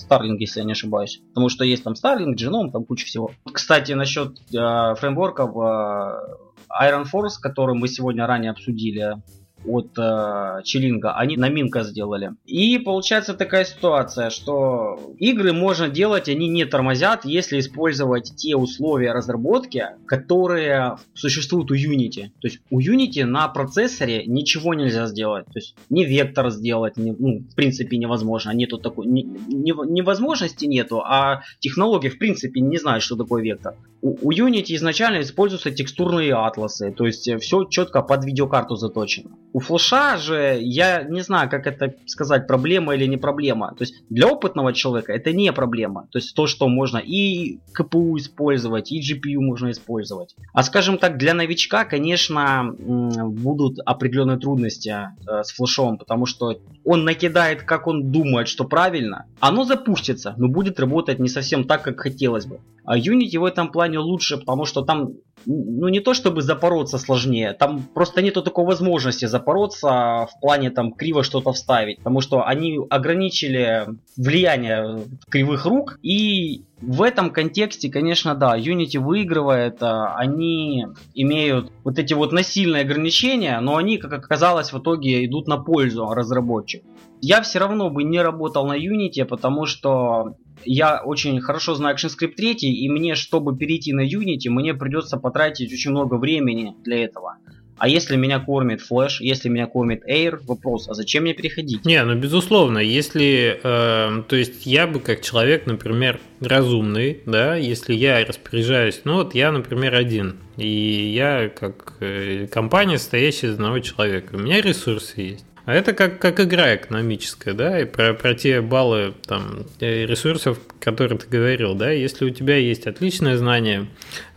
[0.02, 1.22] Starlink, если я не ошибаюсь.
[1.30, 3.32] Потому что есть там Starlink, Genome, там куча всего.
[3.52, 9.22] Кстати, насчет э, фреймворков э, Iron Force, который мы сегодня ранее обсудили,
[9.68, 12.32] от э, Челинга, они на Минка сделали.
[12.46, 19.12] И получается такая ситуация, что игры можно делать, они не тормозят, если использовать те условия
[19.12, 22.30] разработки, которые существуют у Unity.
[22.42, 25.46] То есть у Unity на процессоре ничего нельзя сделать.
[25.46, 28.52] То есть не вектор сделать, не, ну, в принципе невозможно.
[28.52, 33.76] Нету такой, не, не, невозможности нету, а технологии в принципе не знают, что такое вектор.
[34.06, 39.32] У, Unity изначально используются текстурные атласы, то есть все четко под видеокарту заточено.
[39.52, 43.70] У флеша же, я не знаю, как это сказать, проблема или не проблема.
[43.70, 46.08] То есть для опытного человека это не проблема.
[46.12, 50.36] То есть то, что можно и КПУ использовать, и GPU можно использовать.
[50.54, 54.90] А скажем так, для новичка, конечно, будут определенные трудности
[55.28, 59.26] э, с флешом, потому что он накидает, как он думает, что правильно.
[59.40, 62.60] Оно запустится, но будет работать не совсем так, как хотелось бы.
[62.86, 65.14] А Unity в этом плане лучше, потому что там
[65.46, 70.92] ну не то чтобы запороться сложнее, там просто нету такой возможности запороться в плане там
[70.92, 78.36] криво что-то вставить, потому что они ограничили влияние кривых рук и в этом контексте, конечно,
[78.36, 84.74] да, Unity выигрывает, а, они имеют вот эти вот насильные ограничения, но они, как оказалось,
[84.74, 86.86] в итоге идут на пользу разработчику.
[87.22, 92.36] Я все равно бы не работал на Unity, потому что я очень хорошо знаю ActionScript
[92.36, 97.38] 3, и мне, чтобы перейти на Unity, мне придется потратить очень много времени для этого.
[97.78, 101.86] А если меня кормит Flash, если меня кормит Air, вопрос, а зачем мне переходить?
[101.86, 107.94] Не, ну безусловно, если, э, то есть я бы как человек, например, разумный, да, если
[107.94, 113.80] я распоряжаюсь, ну вот я, например, один, и я как э, компания, состоящая из одного
[113.80, 115.46] человека, у меня ресурсы есть.
[115.66, 120.60] А это как, как игра экономическая, да, и про, про те баллы там, э, ресурсов,
[120.80, 123.88] которые ты говорил, да, если у тебя есть отличное знание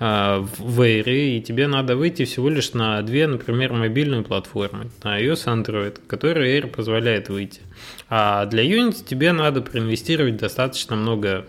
[0.00, 5.20] э, в Air, и тебе надо выйти всего лишь на две, например, мобильные платформы, на
[5.20, 7.60] iOS Android, которые Air позволяет выйти.
[8.08, 11.44] А для Unity тебе надо проинвестировать достаточно много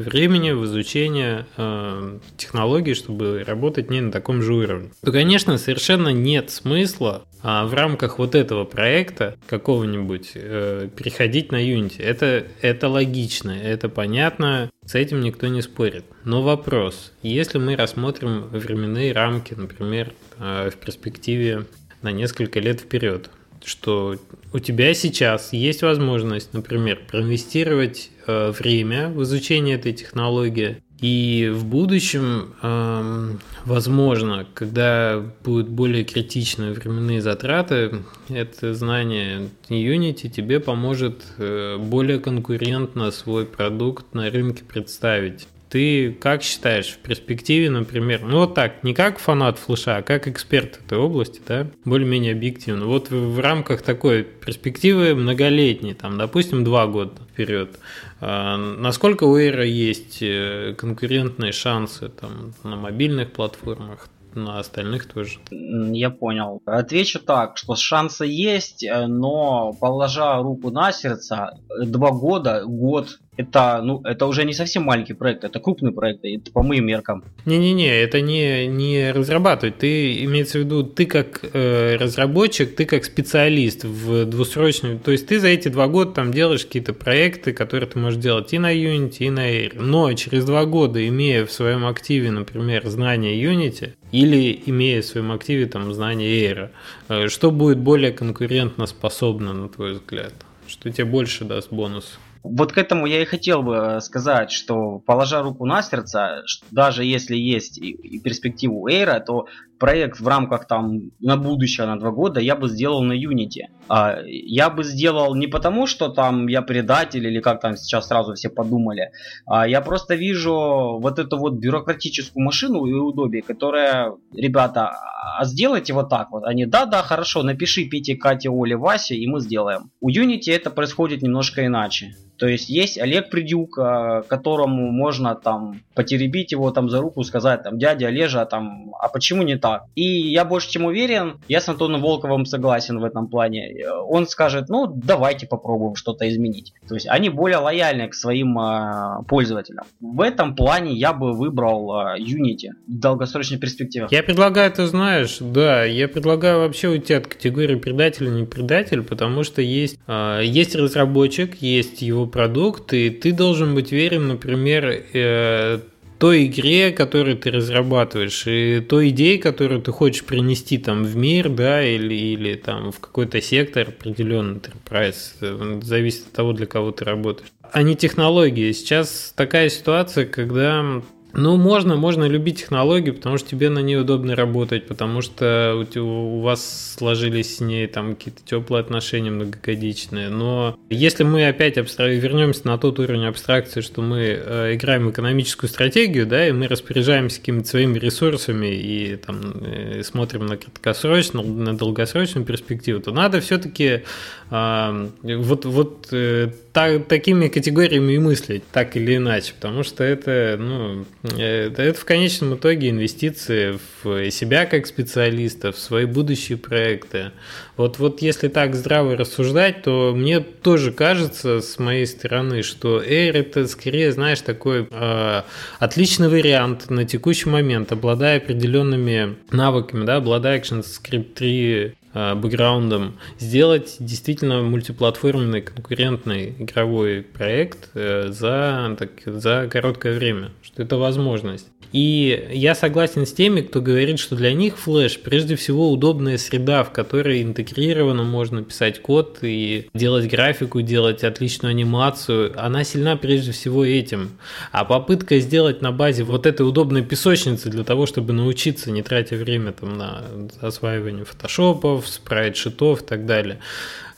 [0.00, 4.90] времени в изучение э, технологий, чтобы работать не на таком же уровне.
[5.04, 11.56] То, конечно, совершенно нет смысла а в рамках вот этого проекта какого-нибудь э, переходить на
[11.56, 12.02] Unity.
[12.02, 16.04] Это, это логично, это понятно, с этим никто не спорит.
[16.24, 21.64] Но вопрос, если мы рассмотрим временные рамки, например, э, в перспективе
[22.02, 23.30] на несколько лет вперед,
[23.64, 24.16] что
[24.52, 31.64] у тебя сейчас есть возможность, например, проинвестировать э, время в изучение этой технологии, и в
[31.64, 33.30] будущем, э,
[33.64, 43.10] возможно, когда будут более критичные временные затраты, это знание Unity тебе поможет э, более конкурентно
[43.12, 45.48] свой продукт на рынке представить.
[45.70, 50.26] Ты как считаешь в перспективе, например, ну вот так, не как фанат флеша, а как
[50.26, 52.86] эксперт этой области, да, более-менее объективно.
[52.86, 57.78] Вот в, в рамках такой перспективы многолетней, там, допустим, два года вперед,
[58.20, 65.38] а, насколько у Эйра есть э, конкурентные шансы там, на мобильных платформах, на остальных тоже.
[65.50, 66.62] Я понял.
[66.64, 73.80] Отвечу так, что шансы есть, э, но положа руку на сердце, два года, год это,
[73.82, 77.24] ну, это уже не совсем маленький проект, это крупный проект, это по моим меркам.
[77.46, 79.78] Не-не-не, это не, не разрабатывать.
[79.78, 85.26] Ты, имеется в виду, ты как э, разработчик, ты как специалист в двусрочном, то есть
[85.26, 88.74] ты за эти два года там делаешь какие-то проекты, которые ты можешь делать и на
[88.74, 89.80] Unity, и на Air.
[89.80, 95.32] Но через два года, имея в своем активе, например, знания Unity, или имея в своем
[95.32, 96.70] активе там знания Air,
[97.08, 100.34] э, что будет более конкурентно способно, на твой взгляд?
[100.66, 102.18] Что тебе больше даст бонус?
[102.42, 107.04] Вот к этому я и хотел бы э, сказать, что положа руку на сердце, даже
[107.04, 109.46] если есть и перспективу Эйра, то
[109.80, 113.64] проект в рамках там на будущее, на два года, я бы сделал на Unity.
[113.88, 118.34] А, я бы сделал не потому, что там я предатель или как там сейчас сразу
[118.34, 119.10] все подумали,
[119.46, 124.92] а я просто вижу вот эту вот бюрократическую машину и удобие, которая, ребята,
[125.38, 126.44] а сделайте вот так вот.
[126.44, 129.90] Они, да-да, хорошо, напиши Пете, Кате, Оле, Васе, и мы сделаем.
[130.00, 132.14] У Unity это происходит немножко иначе.
[132.40, 137.62] То есть есть Олег Придюк, а, которому можно там потеребить его там за руку, сказать
[137.62, 139.69] там, дядя Олежа, там, а почему не так?
[139.94, 143.86] И я больше чем уверен, я с Антоном Волковым согласен в этом плане.
[144.08, 146.72] Он скажет, ну давайте попробуем что-то изменить.
[146.88, 149.84] То есть они более лояльны к своим э, пользователям.
[150.00, 154.08] В этом плане я бы выбрал э, Unity в долгосрочной перспективе.
[154.10, 159.44] Я предлагаю, ты знаешь, да, я предлагаю вообще уйти от категории предатель не предатель, потому
[159.44, 165.80] что есть, э, есть разработчик, есть его продукт, и ты должен быть верен, например, э,
[166.20, 171.48] той игре, которую ты разрабатываешь, и той идее, которую ты хочешь принести там в мир,
[171.48, 176.92] да, или, или там в какой-то сектор определенный enterprise, э, зависит от того, для кого
[176.92, 177.50] ты работаешь.
[177.72, 178.70] А не технологии.
[178.72, 181.02] Сейчас такая ситуация, когда
[181.32, 186.40] ну, можно, можно любить технологию, потому что тебе на ней удобно работать, потому что у
[186.40, 190.28] вас сложились с ней там какие-то теплые отношения многогодичные.
[190.28, 192.08] Но если мы опять абстра...
[192.08, 196.66] вернемся на тот уровень абстракции, что мы э, играем в экономическую стратегию, да, и мы
[196.66, 203.40] распоряжаемся какими-то своими ресурсами и там э, смотрим на краткосрочную, на долгосрочную перспективу, то надо
[203.40, 204.02] все-таки
[204.50, 210.56] э, вот, вот э, так, такими категориями и мыслить, так или иначе, потому что это,
[210.58, 217.32] ну, это, это в конечном итоге инвестиции в себя как специалиста, в свои будущие проекты.
[217.76, 223.32] Вот, вот если так здраво рассуждать, то мне тоже кажется с моей стороны, что Air
[223.32, 225.42] это скорее, знаешь, такой э,
[225.78, 233.96] отличный вариант на текущий момент, обладая определенными навыками, да, обладая ActionScript 3 Э, бэкграундом сделать
[234.00, 241.68] действительно мультиплатформенный конкурентный игровой проект э, за, так, за короткое время, что это возможность.
[241.92, 246.84] И я согласен с теми, кто говорит, что для них Flash прежде всего удобная среда,
[246.84, 252.52] в которой интегрированно можно писать код и делать графику, делать отличную анимацию.
[252.56, 254.30] Она сильна прежде всего этим.
[254.70, 259.34] А попытка сделать на базе вот этой удобной песочницы для того, чтобы научиться, не тратя
[259.34, 260.24] время там на
[260.60, 263.58] осваивание фотошопов, спрайт-шитов и так далее,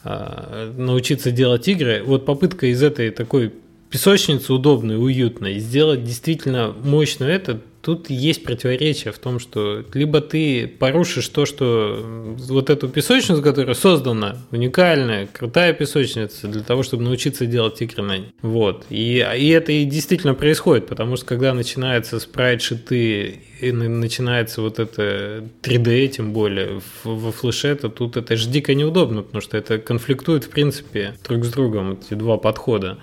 [0.05, 2.03] а, научиться делать игры.
[2.05, 3.53] Вот попытка из этой такой
[3.91, 10.67] песочницу удобной, уютной, сделать действительно мощную это, тут есть противоречие в том, что либо ты
[10.67, 12.01] порушишь то, что
[12.49, 18.33] вот эту песочницу, которая создана, уникальная, крутая песочница для того, чтобы научиться делать ней.
[18.41, 18.87] Вот.
[18.89, 25.45] И, и это и действительно происходит, потому что когда начинается спрайт-шиты и начинается вот это
[25.63, 30.45] 3D, тем более во флеше, то тут это же дико неудобно, потому что это конфликтует
[30.45, 32.99] в принципе друг с другом, эти два подхода.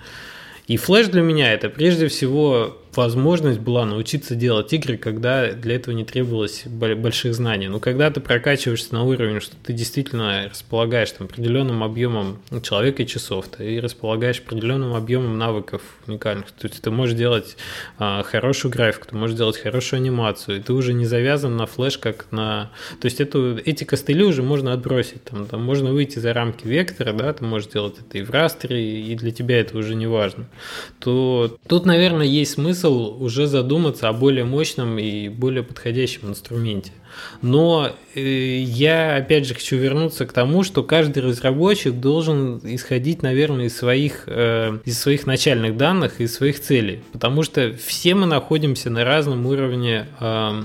[0.66, 5.94] И флеш для меня это прежде всего возможность была научиться делать игры, когда для этого
[5.94, 7.68] не требовалось больших знаний.
[7.68, 13.06] Но когда ты прокачиваешься на уровень, что ты действительно располагаешь там, определенным объемом человека и
[13.06, 16.50] часов, ты располагаешь определенным объемом навыков уникальных.
[16.52, 17.56] То есть ты можешь делать
[17.98, 21.98] а, хорошую графику, ты можешь делать хорошую анимацию, и ты уже не завязан на флеш,
[21.98, 22.70] как на...
[23.00, 25.24] То есть эту, эти костыли уже можно отбросить.
[25.24, 29.00] Там, там можно выйти за рамки вектора, да, ты можешь делать это и в растере,
[29.00, 30.46] и для тебя это уже не важно.
[30.98, 36.92] То тут, наверное, есть смысл смысл уже задуматься о более мощном и более подходящем инструменте.
[37.42, 43.66] Но э, я опять же хочу вернуться к тому, что каждый разработчик должен исходить, наверное,
[43.66, 47.00] из своих, э, из своих начальных данных, из своих целей.
[47.12, 50.62] Потому что все мы находимся на разном уровне э,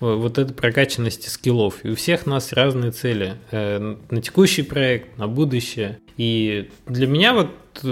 [0.00, 1.84] вот этой прокачанности скиллов.
[1.84, 3.34] И у всех нас разные цели.
[3.50, 5.98] На текущий проект, на будущее.
[6.16, 7.48] И для меня вот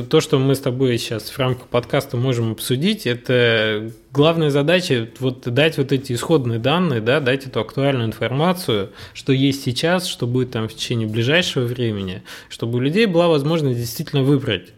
[0.08, 5.42] то, что мы с тобой сейчас в рамках подкаста можем обсудить, это главная задача вот
[5.42, 10.52] дать вот эти исходные данные, да, дать эту актуальную информацию, что есть сейчас, что будет
[10.52, 14.72] там в течение ближайшего времени, чтобы у людей была возможность действительно выбрать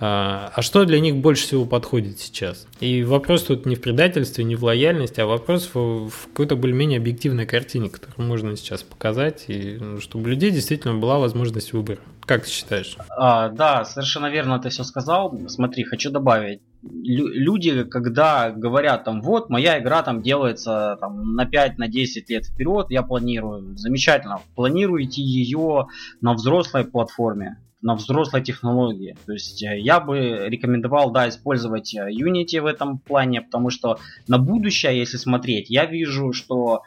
[0.00, 2.66] а, а что для них больше всего подходит сейчас?
[2.80, 6.98] И вопрос тут не в предательстве, не в лояльности, а вопрос в, в какой-то более-менее
[6.98, 12.00] объективной картине, которую можно сейчас показать, и ну, чтобы у людей действительно была возможность выбора.
[12.26, 12.96] Как ты считаешь?
[13.10, 15.38] А, да, совершенно верно ты все сказал.
[15.48, 16.60] Смотри, хочу добавить.
[16.90, 22.46] Люди, когда говорят там, вот, моя игра там делается там, на 5-10 на 10 лет
[22.46, 25.86] вперед, я планирую, замечательно, планируйте ее
[26.20, 29.14] на взрослой платформе на взрослой технологии.
[29.26, 33.98] То есть э, я бы рекомендовал, да, использовать э, Unity в этом плане, потому что
[34.26, 36.82] на будущее, если смотреть, я вижу, что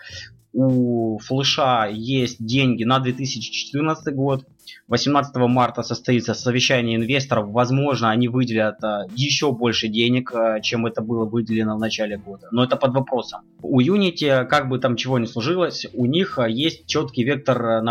[0.54, 4.48] у флеша есть деньги на 2014 год,
[4.88, 7.50] 18 марта состоится совещание инвесторов.
[7.50, 12.48] Возможно, они выделят а, еще больше денег, а, чем это было выделено в начале года.
[12.52, 13.42] Но это под вопросом.
[13.62, 17.84] У Unity, как бы там чего ни сложилось, у них есть четкий вектор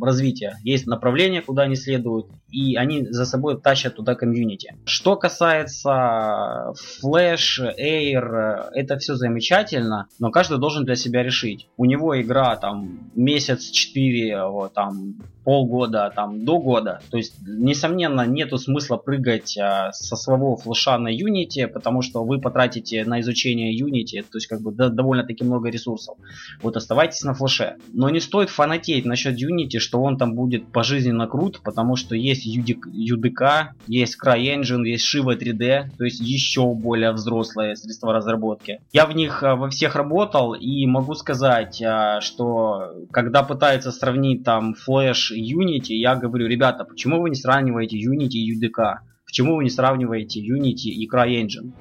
[0.00, 0.58] развития.
[0.62, 4.76] Есть направление, куда они следуют, и они за собой тащат туда комьюнити.
[4.84, 6.72] Что касается
[7.02, 11.68] Flash, Air, это все замечательно, но каждый должен для себя решить.
[11.76, 14.40] У него игра там месяц, четыре,
[14.74, 17.00] там полгода, там, до года.
[17.10, 22.40] То есть, несомненно, нету смысла прыгать а, со своего флеша на Unity, потому что вы
[22.40, 26.16] потратите на изучение Unity, то есть, как бы, да, довольно-таки много ресурсов.
[26.62, 27.76] Вот оставайтесь на флеше.
[27.92, 32.46] Но не стоит фанатеть насчет Unity, что он там будет пожизненно крут, потому что есть
[32.46, 38.80] UDK, есть CryEngine, есть Shiva 3D, то есть еще более взрослые средства разработки.
[38.92, 44.44] Я в них а, во всех работал и могу сказать, а, что когда пытаются сравнить
[44.44, 48.99] там Flash Unity, я говорю, ребята, почему вы не сравниваете Unity и UDK?
[49.25, 51.73] Почему вы не сравниваете Unity и CryEngine?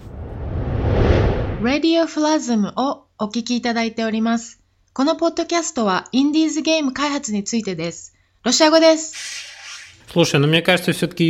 [1.62, 4.61] Radio Plasm をお聞きいただいております。
[4.92, 8.14] このポッドキャストはインディーズゲーム開発についてです。
[8.42, 9.55] ロシア語です。
[10.10, 11.26] Слушай, ну мне кажется, все-таки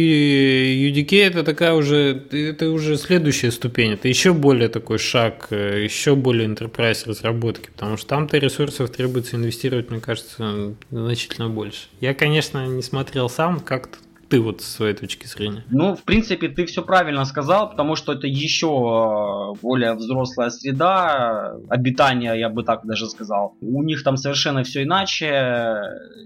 [0.92, 6.16] UDK это такая уже, это уже следующая ступень, это еще более такой шаг, э, еще
[6.16, 11.88] более enterprise разработки, потому что там-то ресурсов требуется инвестировать, мне кажется, значительно больше.
[12.02, 13.90] Я, конечно, не смотрел сам, как
[14.30, 15.64] ты вот с своей точки зрения?
[15.70, 21.56] Ну, в принципе, ты все правильно сказал, потому что это еще э, более взрослая среда
[21.70, 23.56] обитания, я бы так даже сказал.
[23.62, 25.84] У них там совершенно все иначе,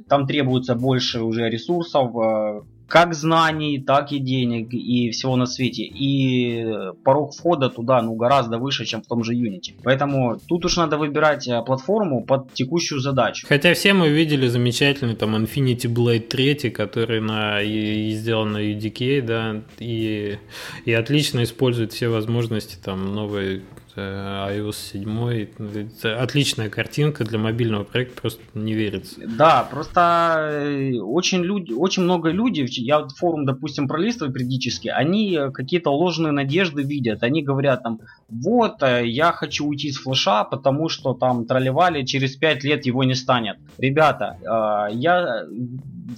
[0.10, 5.84] там требуется больше уже ресурсов, э, как знаний, так и денег и всего на свете.
[5.84, 9.76] И порог входа туда ну, гораздо выше, чем в том же Unity.
[9.82, 13.48] Поэтому тут уж надо выбирать э, платформу под текущую задачу.
[13.48, 18.58] Хотя все мы видели замечательный там Infinity Blade 3, который на, и, и сделан на
[18.58, 20.38] UDK, да, и,
[20.84, 23.62] и отлично использует все возможности там новой
[23.98, 26.16] iOS 7.
[26.18, 29.22] Отличная картинка для мобильного проекта, просто не верится.
[29.26, 35.52] Да, просто э, очень, люди, очень много людей, я форум, допустим, пролистываю периодически, они э,
[35.52, 37.24] какие-то ложные надежды видят.
[37.24, 42.36] Они говорят там, вот, э, я хочу уйти с флеша, потому что там тролливали, через
[42.36, 43.58] 5 лет его не станет.
[43.78, 44.38] Ребята,
[44.92, 45.46] я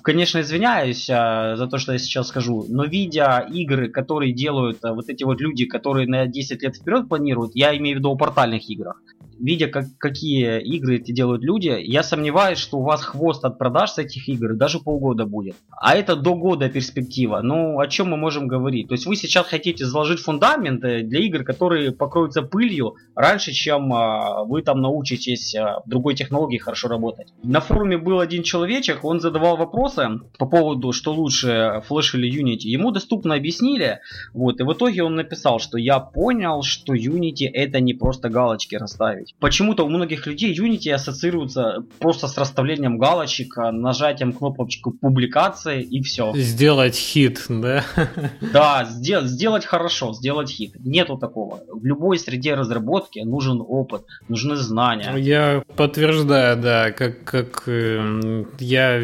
[0.01, 5.23] конечно, извиняюсь за то, что я сейчас скажу, но видя игры, которые делают вот эти
[5.23, 9.01] вот люди, которые на 10 лет вперед планируют, я имею в виду о портальных играх,
[9.39, 13.91] видя, как, какие игры эти делают люди, я сомневаюсь, что у вас хвост от продаж
[13.91, 15.55] с этих игр даже полгода будет.
[15.71, 17.41] А это до года перспектива.
[17.41, 18.87] Ну, о чем мы можем говорить?
[18.87, 23.93] То есть вы сейчас хотите заложить фундамент э, для игр, которые покроются пылью раньше, чем
[23.93, 27.33] а, вы там научитесь а, в другой технологии хорошо работать.
[27.43, 30.07] На форуме был один человечек, он задавал вопросы
[30.37, 32.67] по поводу, что лучше, Flash или Unity.
[32.67, 33.99] Ему доступно объяснили,
[34.33, 38.75] вот, и в итоге он написал, что я понял, что Unity это не просто галочки
[38.75, 39.35] расставить добавить.
[39.39, 46.33] Почему-то у многих людей Unity ассоциируется просто с расставлением галочек, нажатием кнопочку публикации и все.
[46.35, 47.83] Сделать хит, да?
[48.53, 50.75] Да, сделать, сделать хорошо, сделать хит.
[50.79, 51.61] Нету такого.
[51.71, 55.15] В любой среде разработки нужен опыт, нужны знания.
[55.17, 59.01] Я подтверждаю, да, как, как э, я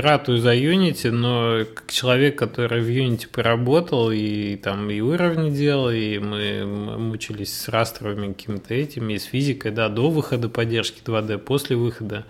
[0.00, 5.90] ратую за Unity, но как человек, который в Unity поработал и там и уровни делал,
[5.90, 6.64] и мы
[6.98, 12.24] мучились с растровыми какими-то этими, и с физикой, когда до выхода поддержки 2D, после выхода.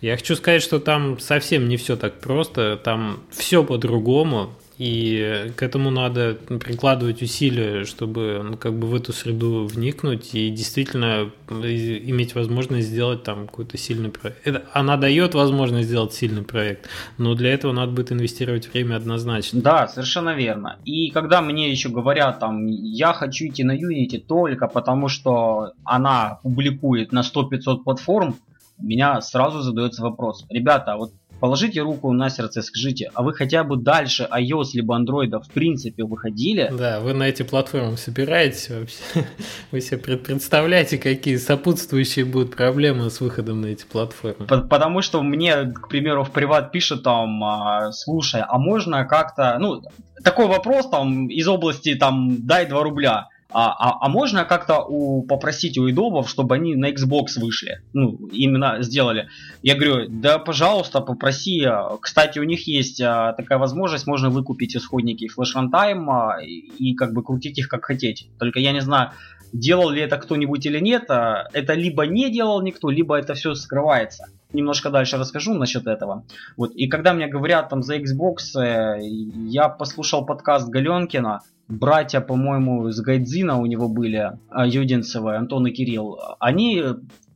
[0.00, 5.62] Я хочу сказать, что там совсем не все так просто, там все по-другому, И к
[5.62, 12.34] этому надо прикладывать усилия, чтобы ну, как бы в эту среду вникнуть и действительно иметь
[12.34, 14.46] возможность сделать там какой-то сильный проект.
[14.46, 19.60] Это, она дает возможность сделать сильный проект, но для этого надо будет инвестировать время однозначно.
[19.60, 20.78] Да, совершенно верно.
[20.84, 26.38] И когда мне еще говорят там, я хочу идти на Unity только потому, что она
[26.42, 28.36] публикует на 100-500 платформ,
[28.78, 30.44] меня сразу задается вопрос.
[30.48, 31.12] Ребята, вот
[31.42, 35.50] положите руку на сердце и скажите, а вы хотя бы дальше iOS либо Android в
[35.50, 36.70] принципе выходили?
[36.72, 38.96] Да, вы на эти платформы собираетесь вообще?
[39.72, 44.46] Вы себе представляете, какие сопутствующие будут проблемы с выходом на эти платформы?
[44.46, 49.82] Потому что мне, к примеру, в приват пишет там, а, слушай, а можно как-то, ну,
[50.22, 55.22] такой вопрос там из области там дай 2 рубля а, а, а можно как-то у,
[55.22, 57.82] попросить у идолов, чтобы они на Xbox вышли?
[57.92, 59.28] Ну, именно сделали.
[59.62, 61.66] Я говорю, да, пожалуйста, попроси.
[62.00, 66.94] Кстати, у них есть а, такая возможность, можно выкупить исходники Flash Runtime а, и, и
[66.94, 68.28] как бы крутить их как хотеть.
[68.38, 69.10] Только я не знаю,
[69.52, 71.10] делал ли это кто-нибудь или нет.
[71.10, 76.24] А, это либо не делал никто, либо это все скрывается немножко дальше расскажу насчет этого.
[76.56, 76.72] Вот.
[76.72, 83.00] И когда мне говорят там за Xbox, э, я послушал подкаст Галенкина, братья, по-моему, с
[83.00, 86.82] Гайдзина у него были, а, Юдинцевы, Антон и Кирилл, они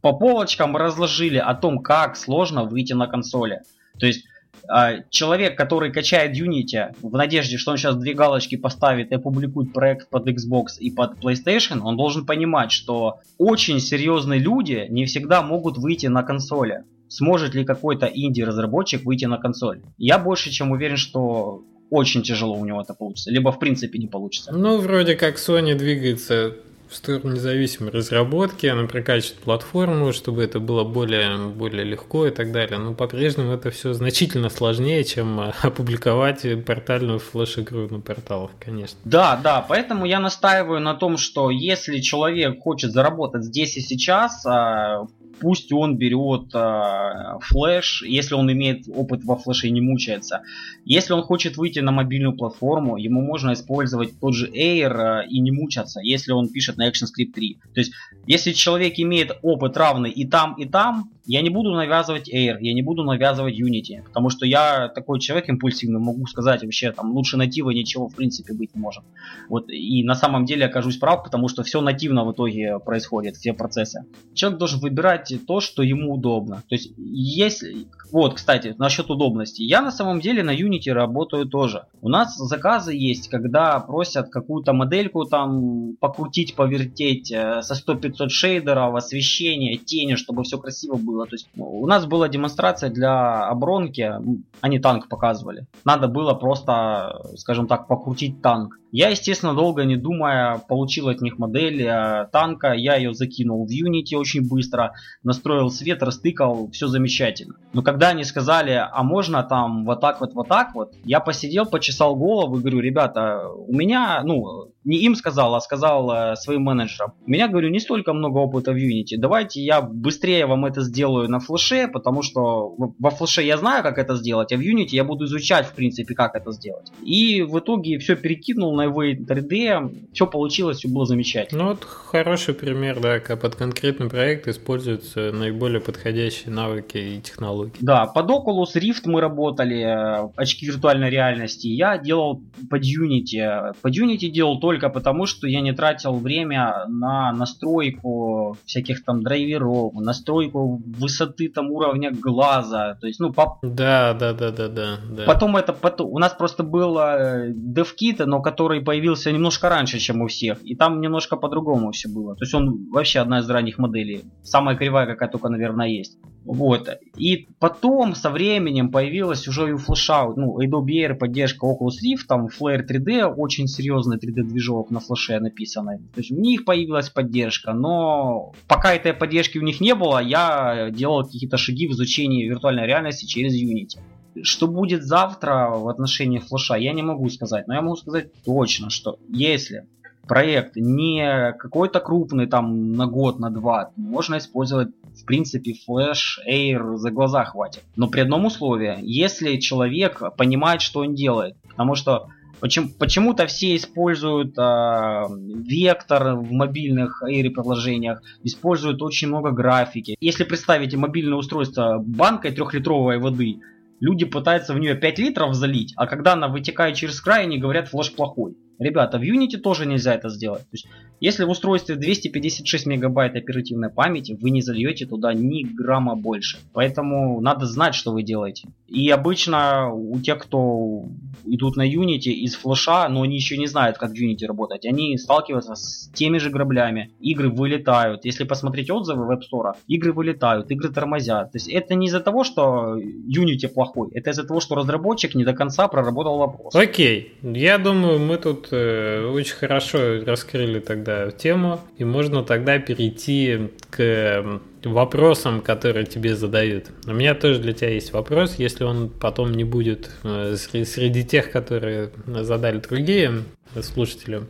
[0.01, 3.63] по полочкам разложили о том, как сложно выйти на консоли.
[3.99, 4.25] То есть
[4.69, 9.73] а, человек, который качает Unity в надежде, что он сейчас две галочки поставит и опубликует
[9.73, 15.43] проект под Xbox и под PlayStation, он должен понимать, что очень серьезные люди не всегда
[15.43, 16.85] могут выйти на консоли.
[17.09, 19.83] Сможет ли какой-то инди-разработчик выйти на консоль?
[19.97, 24.07] Я больше чем уверен, что очень тяжело у него это получится, либо в принципе не
[24.07, 24.53] получится.
[24.53, 26.55] Ну, вроде как Sony двигается
[26.89, 32.53] в сторону независимой разработки, она прокачивает платформу, чтобы это было более, более легко и так
[32.53, 32.79] далее.
[32.79, 38.99] Но по-прежнему это все значительно сложнее, чем опубликовать портальную флеш-игру на порталах, конечно.
[39.05, 44.45] Да, да, поэтому я настаиваю на том, что если человек хочет заработать здесь и сейчас,
[44.47, 45.07] а,
[45.41, 50.43] пусть он берет э, флеш, если он имеет опыт во флеше и не мучается.
[50.85, 55.41] Если он хочет выйти на мобильную платформу, ему можно использовать тот же Air э, и
[55.41, 57.59] не мучаться, если он пишет на ActionScript 3.
[57.75, 57.93] То есть,
[58.27, 62.73] если человек имеет опыт равный и там, и там, я не буду навязывать Air, я
[62.73, 67.37] не буду навязывать Unity, потому что я такой человек импульсивный, могу сказать вообще, там лучше
[67.37, 69.03] натива ничего в принципе быть не может.
[69.49, 73.53] Вот, и на самом деле окажусь прав, потому что все нативно в итоге происходит, все
[73.53, 74.05] процессы.
[74.35, 76.63] Человек должен выбирать то, что ему удобно.
[76.69, 77.87] То есть, если...
[78.13, 79.63] Вот, кстати, насчет удобности.
[79.63, 81.87] Я на самом деле на Unity работаю тоже.
[82.03, 88.95] У нас заказы есть, когда просят какую-то модельку там покрутить, повертеть э, со 100-500 шейдеров,
[88.95, 91.27] освещение, тени, чтобы все красиво было было.
[91.27, 94.13] То есть у нас была демонстрация для оборонки,
[94.61, 95.67] они танк показывали.
[95.85, 98.79] Надо было просто, скажем так, покрутить танк.
[98.93, 103.71] Я, естественно, долго не думая, получил от них модель э, танка, я ее закинул в
[103.71, 107.57] Unity очень быстро, настроил свет, растыкал, все замечательно.
[107.73, 111.67] Но когда они сказали, а можно там вот так вот, вот так вот, я посидел,
[111.67, 116.63] почесал голову и говорю, ребята, у меня, ну, не им сказал, а сказал э, своим
[116.63, 117.13] менеджерам.
[117.27, 119.19] У меня, говорю, не столько много опыта в Unity.
[119.19, 123.99] Давайте я быстрее вам это сделаю на флеше, потому что во флеше я знаю, как
[123.99, 126.91] это сделать, а в Unity я буду изучать, в принципе, как это сделать.
[127.03, 131.65] И в итоге все перекинул на его 3D, все получилось, все было замечательно.
[131.65, 137.73] Ну вот хороший пример, да, как под конкретный проект используются наиболее подходящие навыки и технологии.
[137.81, 141.67] Да, под Oculus Rift мы работали, э, очки виртуальной реальности.
[141.67, 143.75] Я делал под Unity.
[143.83, 149.23] Под Unity делал только только потому, что я не тратил время на настройку всяких там
[149.23, 152.95] драйверов, настройку высоты там уровня глаза.
[153.01, 153.59] То есть, ну, по...
[153.63, 154.97] Да, да, да, да, да.
[155.11, 155.25] да.
[155.25, 156.11] Потом это потом.
[156.11, 160.59] У нас просто был э, DevKit, но который появился немножко раньше, чем у всех.
[160.63, 162.35] И там немножко по-другому все было.
[162.35, 164.25] То есть он вообще одна из ранних моделей.
[164.43, 166.19] Самая кривая, какая только, наверное, есть.
[166.47, 166.89] Вот.
[167.17, 172.27] И потом со временем появилась уже и у флеша, ну, Adobe Air поддержка Oculus Rift,
[172.29, 175.99] там Flare 3D, очень серьезный 3D-движок на флеше написанный.
[175.99, 180.91] То есть у них появилась поддержка, но пока этой поддержки у них не было, я
[180.91, 184.01] делал какие-то шаги в изучении виртуальной реальности через Unity.
[184.43, 188.91] Что будет завтра в отношении флеша, я не могу сказать, но я могу сказать точно,
[188.91, 189.87] что если
[190.29, 196.97] проект не какой-то крупный там на год, на два, можно использовать в принципе Flash, Air
[196.97, 197.83] за глаза хватит.
[197.97, 201.57] Но при одном условии, если человек понимает, что он делает.
[201.69, 209.51] Потому что Почему, почему-то все используют э, вектор в мобильных Air приложениях, используют очень много
[209.51, 210.17] графики.
[210.21, 213.59] Если представите мобильное устройство банкой трехлитровой воды,
[213.99, 217.89] Люди пытаются в нее 5 литров залить, а когда она вытекает через край, они говорят,
[217.89, 218.55] флеш плохой.
[218.79, 220.63] Ребята, в Unity тоже нельзя это сделать.
[220.63, 220.87] То есть,
[221.21, 226.59] если в устройстве 256 мегабайт оперативной памяти, вы не зальете туда ни грамма больше.
[226.73, 228.69] Поэтому надо знать, что вы делаете.
[228.87, 231.05] И обычно у тех, кто
[231.45, 235.17] идут на Unity из флеша, но они еще не знают, как в Unity работать, они
[235.17, 237.11] сталкиваются с теми же граблями.
[237.21, 238.25] Игры вылетают.
[238.25, 241.53] Если посмотреть отзывы в App Store, игры вылетают, игры тормозят.
[241.53, 245.45] То есть это не из-за того, что Unity плохой, это из-за того, что разработчик не
[245.45, 246.75] до конца проработал вопрос.
[246.75, 253.71] Окей, я думаю, мы тут э, очень хорошо раскрыли тогда тему, и можно тогда перейти
[253.91, 256.87] к вопросам, которые тебе задают.
[257.07, 261.51] У меня тоже для тебя есть вопрос, если он потом не будет э, среди тех,
[261.51, 263.45] которые задали другие
[263.81, 264.43] слушатели,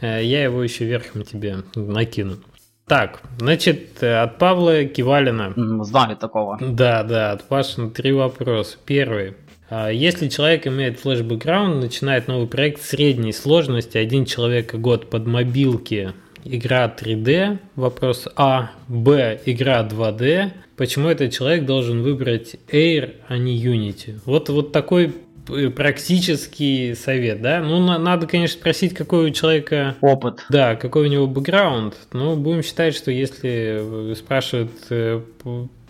[0.00, 2.36] э, я его еще верхом тебе накину.
[2.86, 5.54] Так, значит, от Павла Кивалина.
[5.84, 6.58] Знали такого.
[6.60, 8.78] Да, да, от Паши три вопроса.
[8.84, 9.34] Первый.
[9.70, 16.12] А, если человек имеет флеш-бэкграунд, начинает новый проект средней сложности, один человек год под мобилки,
[16.44, 23.62] игра 3D, вопрос А, Б, игра 2D, почему этот человек должен выбрать Air, а не
[23.62, 24.18] Unity?
[24.24, 25.14] Вот, вот такой
[25.74, 27.60] практический совет, да?
[27.60, 29.96] Ну, на, надо, конечно, спросить, какой у человека...
[30.00, 30.44] Опыт.
[30.48, 31.94] Да, какой у него бэкграунд.
[32.12, 35.20] Ну, будем считать, что если спрашивают э,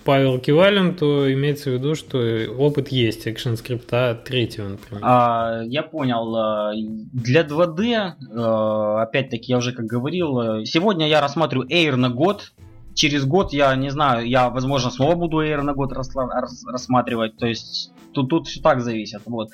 [0.05, 2.19] Павел Кивалин, то имеется в виду, что
[2.59, 5.03] опыт есть экшен скрипта третьего, например.
[5.05, 6.35] А, я понял.
[6.37, 12.53] А, для 2D, а, опять-таки, я уже как говорил, сегодня я рассматриваю Air на год.
[12.95, 17.37] Через год я не знаю, я, возможно, снова буду Air на год рассматривать.
[17.37, 19.23] То есть тут, тут все так зависит.
[19.27, 19.51] Вот.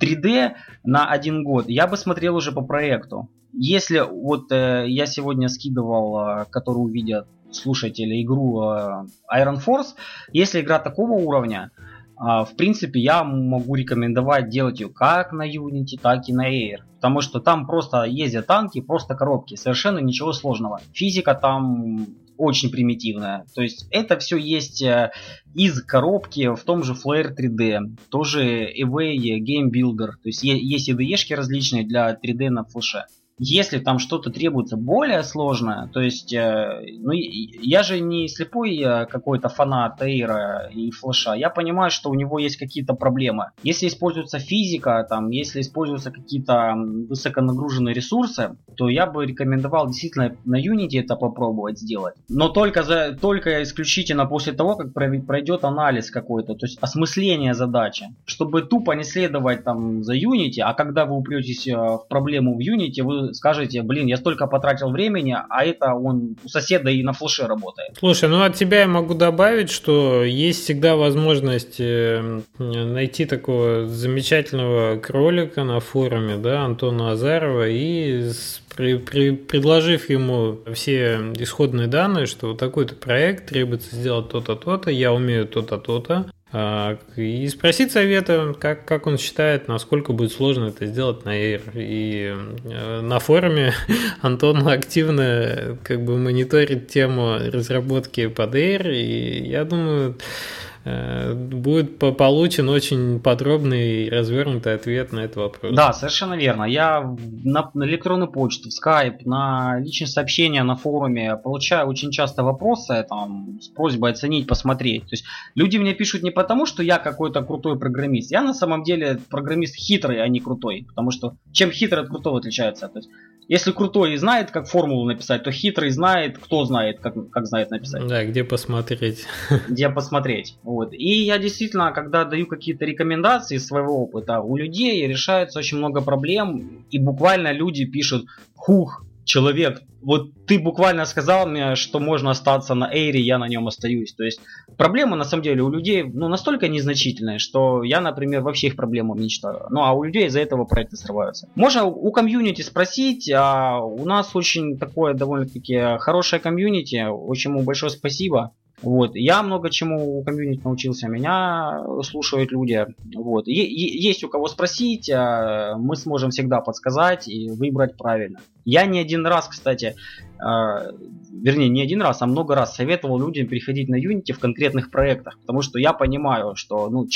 [0.00, 0.52] 3D
[0.84, 3.28] на один год я бы смотрел уже по проекту.
[3.52, 9.94] Если вот э, я сегодня скидывал, э, который увидят слушатели игру э, Iron Force,
[10.32, 15.98] если игра такого уровня, э, в принципе, я могу рекомендовать делать ее как на Unity,
[16.00, 16.78] так и на Air.
[16.96, 19.54] Потому что там просто ездят танки, просто коробки.
[19.54, 20.80] Совершенно ничего сложного.
[20.92, 22.06] Физика там
[22.40, 23.44] очень примитивная.
[23.54, 25.12] То есть это все есть э,
[25.54, 30.12] из коробки в том же Flare 3D, тоже Away Game Builder.
[30.22, 33.04] То есть есть IDE-шки различные для 3D на флеше.
[33.42, 39.06] Если там что-то требуется более сложное, то есть, э, ну, я же не слепой э,
[39.06, 43.52] какой-то фанат Эйра и Флэша, я понимаю, что у него есть какие-то проблемы.
[43.62, 46.74] Если используется физика, там, если используются какие-то
[47.08, 52.16] высоконагруженные ресурсы, то я бы рекомендовал действительно на Unity это попробовать сделать.
[52.28, 58.14] Но только, за, только исключительно после того, как пройдет анализ какой-то, то есть осмысление задачи,
[58.26, 62.60] чтобы тупо не следовать там за Unity, а когда вы упретесь э, в проблему в
[62.60, 67.12] Unity, вы скажете, блин, я столько потратил времени, а это он у соседа и на
[67.12, 67.96] флеше работает.
[67.98, 74.98] Слушай, ну от тебя я могу добавить, что есть всегда возможность э, найти такого замечательного
[74.98, 78.30] кролика на форуме, да, Антона Азарова, и
[78.76, 84.90] при, при, предложив ему все исходные данные, что вот такой-то проект требуется сделать то-то, то-то,
[84.90, 90.86] я умею то-то, то-то, и спросить совета, как, как он считает, насколько будет сложно это
[90.86, 91.62] сделать на Air.
[91.74, 92.34] И
[92.64, 93.72] э, на форуме
[94.20, 102.68] Антон активно как бы мониторит тему разработки под Air, и я думаю, Э, будет получен
[102.70, 105.74] очень подробный и развернутый ответ на этот вопрос.
[105.74, 106.64] Да, совершенно верно.
[106.64, 107.02] Я
[107.44, 113.04] на, на электронную почту, в Skype, на личные сообщения на форуме получаю очень часто вопросы
[113.08, 115.02] там, с просьбой оценить, посмотреть.
[115.02, 115.24] То есть
[115.54, 118.30] люди мне пишут не потому, что я какой-то крутой программист.
[118.30, 120.86] Я на самом деле программист хитрый, а не крутой.
[120.88, 122.88] Потому что чем хитрый от крутого отличается?
[122.88, 123.10] То есть
[123.50, 128.06] если крутой знает, как формулу написать, то хитрый знает, кто знает, как, как знает написать.
[128.06, 129.26] Да, где посмотреть.
[129.68, 130.56] Где посмотреть.
[130.62, 130.92] Вот.
[130.92, 136.00] И я действительно, когда даю какие-то рекомендации из своего опыта, у людей решается очень много
[136.00, 142.74] проблем, и буквально люди пишут, хух, человек, вот ты буквально сказал мне, что можно остаться
[142.74, 144.12] на Эйре, я на нем остаюсь.
[144.14, 144.40] То есть
[144.76, 149.14] проблема на самом деле у людей ну, настолько незначительная, что я, например, вообще их проблему
[149.14, 149.66] не читаю.
[149.70, 151.48] Ну а у людей из-за этого проекты срываются.
[151.54, 157.90] Можно у комьюнити спросить, а у нас очень такое довольно-таки хорошее комьюнити, очень ему большое
[157.90, 158.52] спасибо.
[158.82, 159.14] Вот.
[159.14, 162.86] Я много чему у комьюнити научился, меня слушают люди.
[163.14, 163.46] Вот.
[163.46, 168.40] есть у кого спросить, а, мы сможем всегда подсказать и выбрать правильно.
[168.64, 169.96] Я не один раз, кстати,
[170.38, 170.92] а,
[171.30, 175.38] вернее, не один раз, а много раз советовал людям переходить на Unity в конкретных проектах,
[175.40, 177.06] потому что я понимаю, что ну,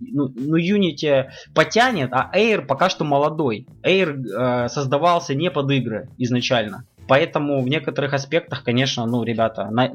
[0.00, 3.66] ну, ну Unity потянет, а Air пока что молодой.
[3.82, 6.84] Air э, создавался не под игры изначально.
[7.10, 9.90] Поэтому в некоторых аспектах, конечно, ну, ребята, на,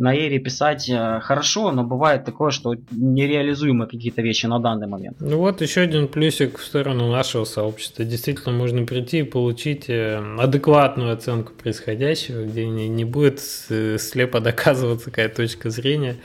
[0.00, 5.18] на Эре писать э, хорошо, но бывает такое, что нереализуемы какие-то вещи на данный момент.
[5.20, 8.04] Ну вот еще один плюсик в сторону нашего сообщества.
[8.04, 15.10] Действительно, можно прийти и получить э, адекватную оценку происходящего, где не, не будет слепо доказываться
[15.10, 16.16] какая точка зрения,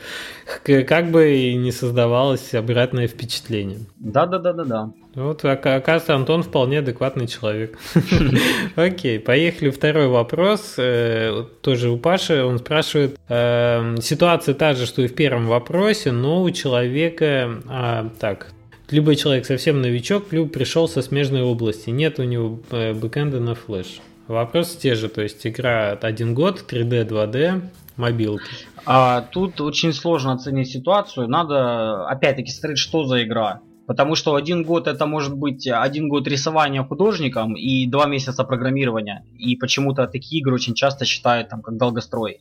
[0.64, 3.80] как бы и не создавалось обратное впечатление.
[3.98, 4.92] Да-да-да-да-да.
[5.16, 7.78] Вот, оказывается, Антон вполне адекватный человек.
[8.76, 9.70] Окей, поехали.
[9.70, 10.74] Второй вопрос.
[10.76, 12.44] Э, тоже у Паши.
[12.44, 17.62] Он спрашивает, эм, ситуация та же, что и в первом вопросе, но у человека...
[17.66, 18.52] А, так,
[18.90, 21.88] либо человек совсем новичок, либо пришел со смежной области.
[21.88, 24.00] Нет у него э, бэкэнда на флеш.
[24.28, 27.62] Вопросы те же, то есть игра один год, 3D, 2D,
[27.96, 28.44] мобилки.
[28.84, 31.26] А, тут очень сложно оценить ситуацию.
[31.26, 33.62] Надо опять-таки смотреть, что за игра.
[33.86, 39.24] Потому что один год это может быть один год рисования художником и два месяца программирования.
[39.38, 42.40] И почему-то такие игры очень часто считают там как долгострой.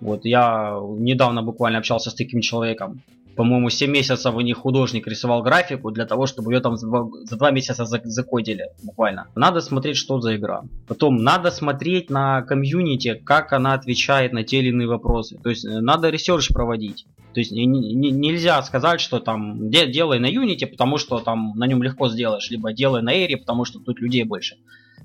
[0.00, 3.02] Вот я недавно буквально общался с таким человеком
[3.36, 7.08] по-моему, 7 месяцев у них художник рисовал графику для того, чтобы ее там за 2,
[7.24, 9.28] за 2 месяца закодили, буквально.
[9.34, 10.62] Надо смотреть, что за игра.
[10.86, 15.38] Потом надо смотреть на комьюнити, как она отвечает на те или иные вопросы.
[15.42, 17.06] То есть э, надо research проводить.
[17.32, 21.52] То есть не, не, нельзя сказать, что там де, делай на Unity, потому что там
[21.54, 24.56] на нем легко сделаешь, либо делай на Air, потому что тут людей больше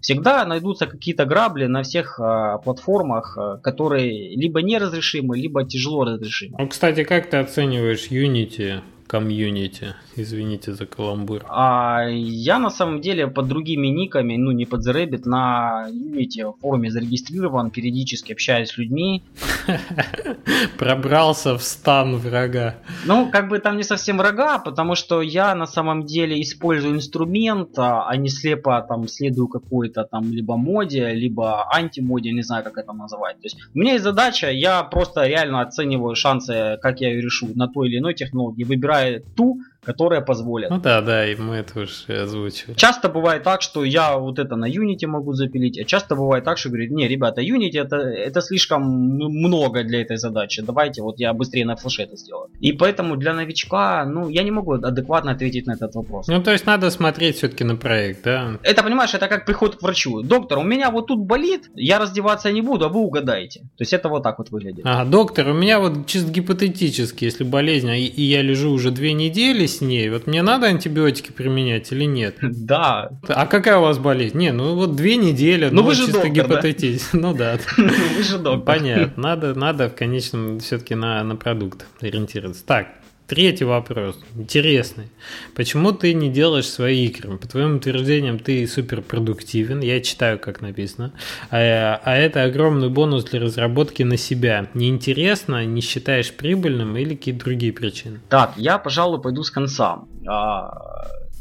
[0.02, 6.56] всегда найдутся какие-то грабли на всех э, платформах, э, которые либо неразрешимы, либо тяжело разрешимы.
[6.60, 9.96] Ну, кстати, как ты оцениваешь Unity комьюнити?
[10.18, 11.46] Извините за каламбур.
[11.50, 16.54] А, я на самом деле под другими никами, ну не под The Rabbit, на Unity
[16.62, 19.24] форуме зарегистрирован, периодически общаюсь с людьми.
[20.78, 22.76] Пробрался в стан врага.
[23.06, 27.78] Ну, как бы там не совсем врага, потому что я на самом деле использую инструмент,
[27.78, 32.78] а, а не слепо там следую какой-то там либо моде, либо антимоде, не знаю как
[32.78, 33.36] это называть.
[33.36, 37.50] То есть у меня есть задача, я просто реально оцениваю шансы, как я ее решу
[37.56, 38.95] на той или иной технологии, выбираю
[39.36, 40.70] ту, которые позволят.
[40.70, 42.76] Ну да, да, и мы это уже озвучивали.
[42.76, 46.58] Часто бывает так, что я вот это на Unity могу запилить, а часто бывает так,
[46.58, 51.34] что говорит, не, ребята, Unity это, это слишком много для этой задачи, давайте вот я
[51.34, 52.50] быстрее на флеше это сделаю.
[52.60, 56.28] И поэтому для новичка, ну, я не могу адекватно ответить на этот вопрос.
[56.28, 58.58] Ну, то есть надо смотреть все-таки на проект, да?
[58.64, 60.22] Это, понимаешь, это как приход к врачу.
[60.22, 63.60] Доктор, у меня вот тут болит, я раздеваться не буду, а вы угадаете.
[63.60, 64.86] То есть это вот так вот выглядит.
[64.86, 69.14] А, доктор, у меня вот чисто гипотетически, если болезнь, и, и я лежу уже две
[69.14, 72.38] недели с ней, вот мне надо антибиотики применять или нет?
[72.42, 73.12] Да.
[73.28, 74.38] А какая у вас болезнь?
[74.38, 77.16] Не, ну вот две недели, ну, ну вы же чисто гипотетически.
[77.16, 77.20] Да?
[77.20, 77.60] Ну да.
[77.78, 78.62] Вы же доктор.
[78.62, 79.22] Понятно.
[79.22, 82.66] Надо, надо в конечном все-таки на, на продукт ориентироваться.
[82.66, 82.88] Так,
[83.28, 85.08] Третий вопрос, интересный.
[85.56, 87.38] Почему ты не делаешь свои игры?
[87.38, 91.12] По твоим утверждениям, ты суперпродуктивен, я читаю, как написано,
[91.50, 94.70] а, а это огромный бонус для разработки на себя.
[94.76, 98.20] Неинтересно, не считаешь прибыльным или какие-то другие причины?
[98.30, 100.04] Так, я, пожалуй, пойду с конца.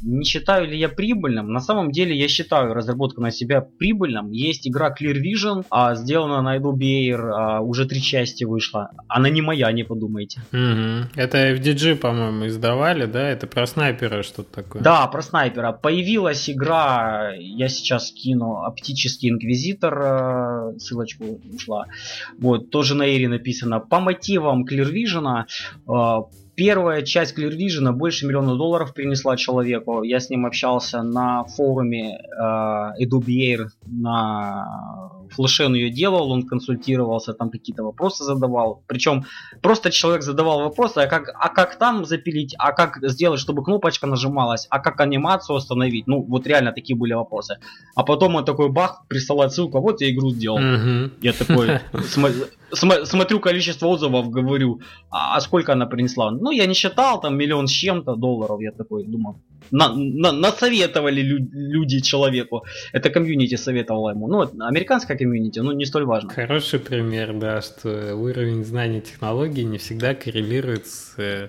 [0.04, 1.50] Не считаю ли я прибыльным?
[1.50, 4.30] На самом деле я считаю разработку на себя прибыльным.
[4.32, 8.90] Есть игра Clear Vision, а, сделана на Air, а, уже три части вышла.
[9.08, 10.42] Она не моя, не подумайте.
[10.52, 11.10] Угу.
[11.16, 13.30] Это FDG, по-моему, издавали, да?
[13.30, 14.82] Это про снайпера что-то такое.
[14.82, 15.72] Да, про снайпера.
[15.72, 21.86] Появилась игра, я сейчас кину, Оптический Инквизитор, а, ссылочку ушла.
[22.38, 23.80] Вот, тоже на Эре написано.
[23.80, 25.44] По мотивам Clear Vision
[25.88, 26.24] а,
[26.56, 30.02] Первая часть Clear Vision больше миллиона долларов принесла человеку.
[30.02, 37.34] Я с ним общался на форуме э, Adobe на флеше он ее делал, он консультировался,
[37.34, 38.82] там какие-то вопросы задавал.
[38.86, 39.24] Причем
[39.60, 44.06] просто человек задавал вопросы, а как, а как там запилить, а как сделать, чтобы кнопочка
[44.06, 46.06] нажималась, а как анимацию остановить.
[46.06, 47.58] Ну, вот реально такие были вопросы.
[47.94, 50.58] А потом он такой бах, присылает ссылку, вот я игру сделал.
[51.20, 51.80] Я такой
[52.72, 54.80] смотрю количество отзывов, говорю,
[55.10, 56.30] а, а сколько она принесла?
[56.44, 58.60] Ну, я не считал, там миллион с чем-то долларов.
[58.60, 59.40] Я такой думал,
[59.70, 62.64] на, на, насоветовали лю, люди человеку.
[62.92, 64.28] Это комьюнити советовало ему.
[64.28, 66.30] Ну, американская комьюнити, ну, не столь важно.
[66.30, 71.48] Хороший пример, да, что уровень знаний технологий не всегда коррелирует с э,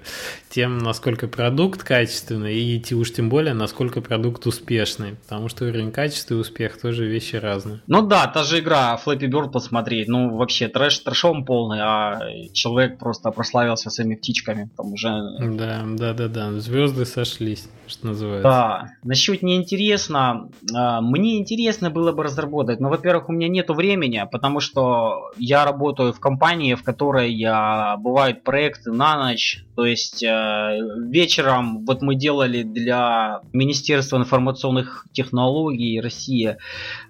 [0.49, 5.15] тем, насколько продукт качественный, и уж тем более, насколько продукт успешный.
[5.23, 7.79] Потому что уровень качества и успех тоже вещи разные.
[7.87, 12.19] Ну да, та же игра Flappy Bird посмотреть, ну, вообще трэш трэшом полный, а
[12.53, 14.69] человек просто прославился своими птичками.
[14.77, 15.09] Там уже...
[15.39, 18.43] Да, да, да, да, звезды сошлись, что что называется.
[18.43, 20.49] Да, насчет неинтересно.
[20.73, 25.65] А, мне интересно было бы разработать, но, во-первых, у меня нету времени, потому что я
[25.65, 30.77] работаю в компании, в которой я, бывают проекты на ночь, то есть э,
[31.09, 36.57] вечером вот мы делали для Министерства информационных технологий России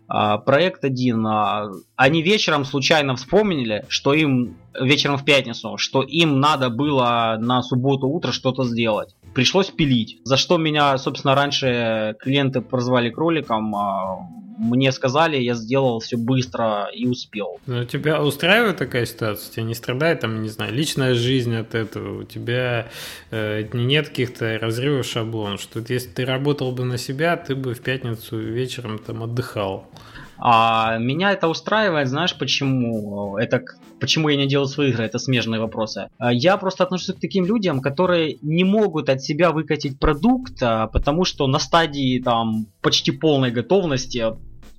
[0.07, 1.25] а, проект один.
[1.27, 7.61] А, они вечером случайно вспомнили, что им вечером в пятницу, что им надо было на
[7.61, 9.15] субботу утро что-то сделать.
[9.35, 10.19] Пришлось пилить.
[10.23, 13.75] За что меня, собственно, раньше клиенты прозвали кроликом.
[13.75, 17.59] А, мне сказали, я сделал все быстро и успел.
[17.65, 19.51] Но тебя устраивает такая ситуация?
[19.51, 22.21] Тебя не страдает, там, не знаю, личная жизнь от этого?
[22.21, 22.87] У тебя
[23.31, 25.59] э, нет каких-то разрывов шаблонов?
[25.59, 29.85] Что если ты работал бы на себя, ты бы в пятницу вечером там отдыхал?
[30.37, 33.37] А меня это устраивает, знаешь почему?
[33.37, 33.63] Это
[33.99, 36.09] почему я не делаю свои игры, это смежные вопросы.
[36.17, 40.87] А я просто отношусь к таким людям, которые не могут от себя выкатить продукт, а,
[40.87, 44.25] потому что на стадии там почти полной готовности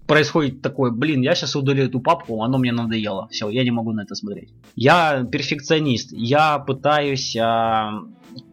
[0.07, 3.93] происходит такое, блин, я сейчас удалю эту папку, оно мне надоело, все, я не могу
[3.93, 4.51] на это смотреть.
[4.77, 8.03] Я перфекционист, я пытаюсь а,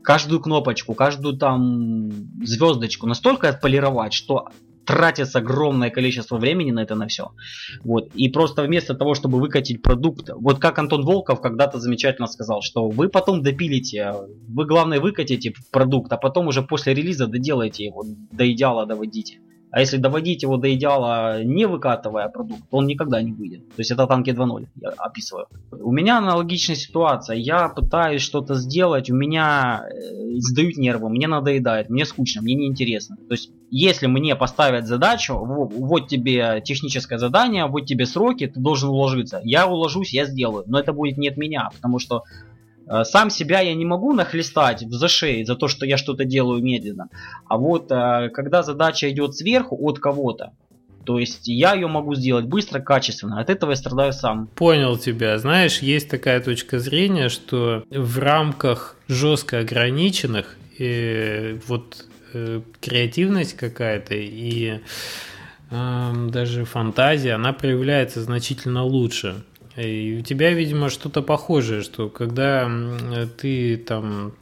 [0.02, 2.10] каждую кнопочку, каждую там
[2.44, 4.48] звездочку настолько отполировать, что
[4.86, 7.32] тратится огромное количество времени на это на все.
[7.84, 8.10] Вот.
[8.16, 12.90] И просто вместо того, чтобы выкатить продукт, вот как Антон Волков когда-то замечательно сказал, что
[12.90, 14.14] вы потом допилите,
[14.48, 19.40] вы главное выкатите продукт, а потом уже после релиза доделайте его, до идеала доводите.
[19.74, 23.68] А если доводить его до идеала, не выкатывая продукт, он никогда не выйдет.
[23.70, 25.48] То есть это танки 2.0, я описываю.
[25.72, 27.38] У меня аналогичная ситуация.
[27.38, 33.16] Я пытаюсь что-то сделать, у меня э, сдают нервы, мне надоедает, мне скучно, мне неинтересно.
[33.16, 33.50] То есть
[33.80, 39.42] если мне поставят задачу, вот тебе техническое задание, вот тебе сроки, ты должен уложиться.
[39.44, 40.64] Я уложусь, я сделаю.
[40.68, 42.24] Но это будет не от меня, потому что
[42.88, 46.62] Э, сам себя я не могу нахлестать в зашей за то, что я что-то делаю
[46.62, 47.10] медленно.
[47.48, 50.52] А вот э, когда задача идет сверху от кого-то,
[51.06, 53.40] то есть я ее могу сделать быстро, качественно.
[53.42, 54.48] От этого я страдаю сам.
[54.56, 55.38] Понял тебя.
[55.38, 62.13] Знаешь, есть такая точка зрения, что в рамках жестко ограниченных и вот э,
[62.82, 64.80] креативность какая-то и
[65.70, 69.44] э, даже фантазия, она проявляется значительно лучше.
[69.76, 72.70] И у тебя, видимо, что-то похожее, что когда
[73.42, 74.34] ты там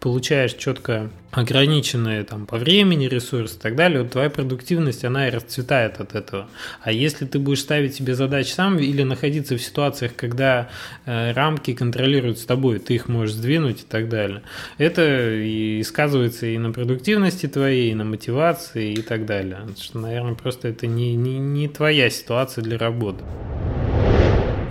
[0.00, 5.30] получаешь четко ограниченные там по времени ресурсы и так далее, вот твоя продуктивность, она и
[5.30, 6.48] расцветает от этого.
[6.82, 10.70] А если ты будешь ставить себе задачи сам или находиться в ситуациях, когда
[11.04, 14.42] э, рамки контролируют с тобой, ты их можешь сдвинуть и так далее,
[14.78, 19.60] это и сказывается и на продуктивности твоей, и на мотивации и так далее.
[19.78, 23.22] Что, наверное, просто это не, не, не твоя ситуация для работы.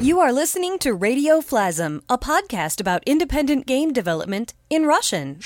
[0.01, 5.39] You are listening to Radio Flasm, a podcast about independent game development in Russian.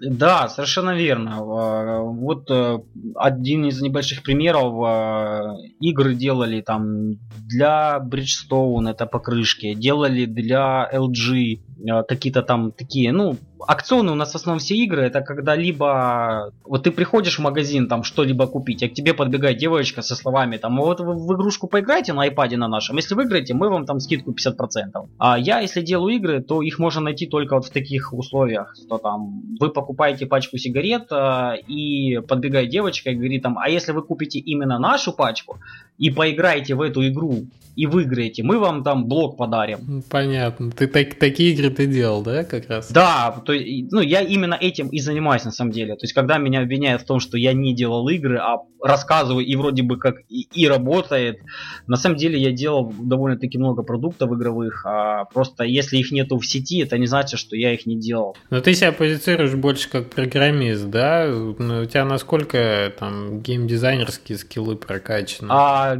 [0.00, 1.42] Да, совершенно верно.
[1.42, 2.78] Вот э,
[3.16, 4.74] один из небольших примеров.
[4.86, 7.14] Э, игры делали там
[7.48, 13.36] для Bridgestone, это покрышки, делали для LG, э, какие-то там такие, ну,
[13.66, 17.88] акционы у нас в основном все игры, это когда либо вот ты приходишь в магазин
[17.88, 21.66] там что-либо купить, а к тебе подбегает девочка со словами там, вот вы в игрушку
[21.66, 25.08] поиграйте на iPad на нашем, если выиграете, мы вам там скидку 50%.
[25.18, 28.98] А я, если делаю игры, то их можно найти только вот в таких условиях, что
[28.98, 34.02] там вы покупаете пачку сигарет э, и подбегает девочка и говорит там, а если вы
[34.02, 35.58] купите именно нашу пачку
[35.98, 37.46] и поиграете в эту игру
[37.76, 40.02] и выиграете, мы вам там блок подарим.
[40.10, 40.70] Понятно.
[40.70, 42.90] Ты так, такие игры ты делал, да, как раз?
[42.90, 45.94] Да, то есть, ну, я именно этим и занимаюсь на самом деле.
[45.94, 49.56] То есть, когда меня обвиняют в том, что я не делал игры, а рассказываю и
[49.56, 51.40] вроде бы как и, и работает,
[51.86, 56.46] на самом деле я делал довольно-таки много продуктов игровых, а просто если их нету в
[56.46, 58.36] сети, это не значит, что я их не делал.
[58.50, 61.26] Но ты себя позиционируешь больше как программист, да?
[61.26, 65.48] Ну, у тебя насколько там геймдизайнерские скиллы прокачаны?
[65.50, 65.96] А,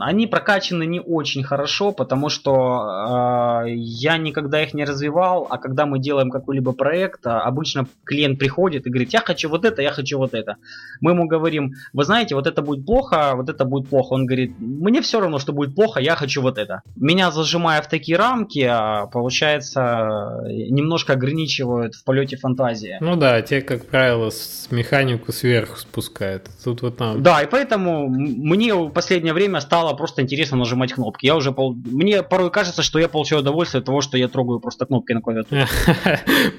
[0.00, 5.86] они прокачаны не очень хорошо, потому что а, я никогда их не развивал, а когда
[5.86, 9.92] мы делаем какой-либо проект, а, обычно клиент приходит и говорит, я хочу вот это, я
[9.92, 10.56] хочу вот это.
[11.00, 14.14] Мы ему говорим, вы знаете, вот это будет плохо, вот это будет плохо.
[14.14, 16.80] Он говорит, мне все равно, что будет плохо, я хочу вот это.
[16.96, 22.96] Меня зажимая в такие рамки, а, получается, немножко ограничивают в полете фантазии.
[23.00, 26.48] Ну да, те, как правило, с механику сверху спускают.
[26.64, 27.22] Тут вот нам...
[27.22, 31.26] Да, и поэтому мне в последнее время стало просто интересно нажимать кнопки.
[31.26, 31.74] Я уже пол...
[31.74, 35.20] Мне порой кажется, что я получаю удовольствие от того, что я трогаю просто кнопки на
[35.20, 35.68] клавиатуре.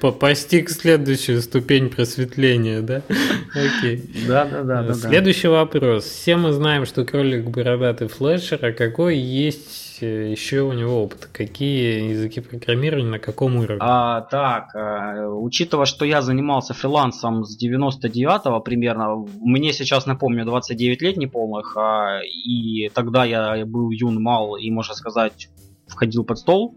[0.20, 3.02] Постиг следующую ступень просветления, да?
[3.80, 4.04] Окей.
[4.28, 4.94] Да, да, да.
[4.94, 6.04] Следующий вопрос.
[6.04, 11.28] Все мы знаем, что кролик бородатый флешер, а какой есть э, еще у него опыт?
[11.32, 13.78] Какие языки программирования, на каком уровне?
[13.80, 21.02] А, так, э, учитывая, что я занимался фрилансом с 99-го примерно, мне сейчас, напомню, 29
[21.02, 25.48] лет неполных, а, и тогда я был юн, мал и, можно сказать,
[25.86, 26.76] входил под стол.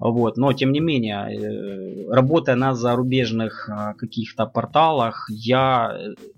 [0.00, 0.38] Вот.
[0.38, 5.94] Но, тем не менее, э, работая на зарубежных э, каких-то порталах, я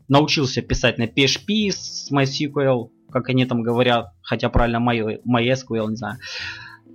[0.08, 6.18] научился писать на PHP с MySQL, как они там говорят, хотя правильно MySQL, не знаю.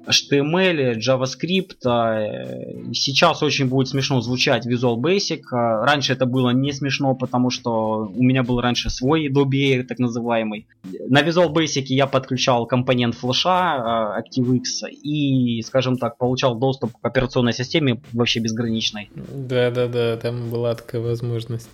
[0.07, 1.85] HTML, JavaScript.
[1.85, 5.41] Э, сейчас очень будет смешно звучать Visual Basic.
[5.51, 9.99] Э, раньше это было не смешно, потому что у меня был раньше свой Adobe так
[9.99, 10.67] называемый.
[11.07, 17.05] На Visual Basic я подключал компонент флеша э, ActiveX и, скажем так, получал доступ к
[17.05, 19.09] операционной системе вообще безграничной.
[19.15, 21.69] Да-да-да, там была такая возможность.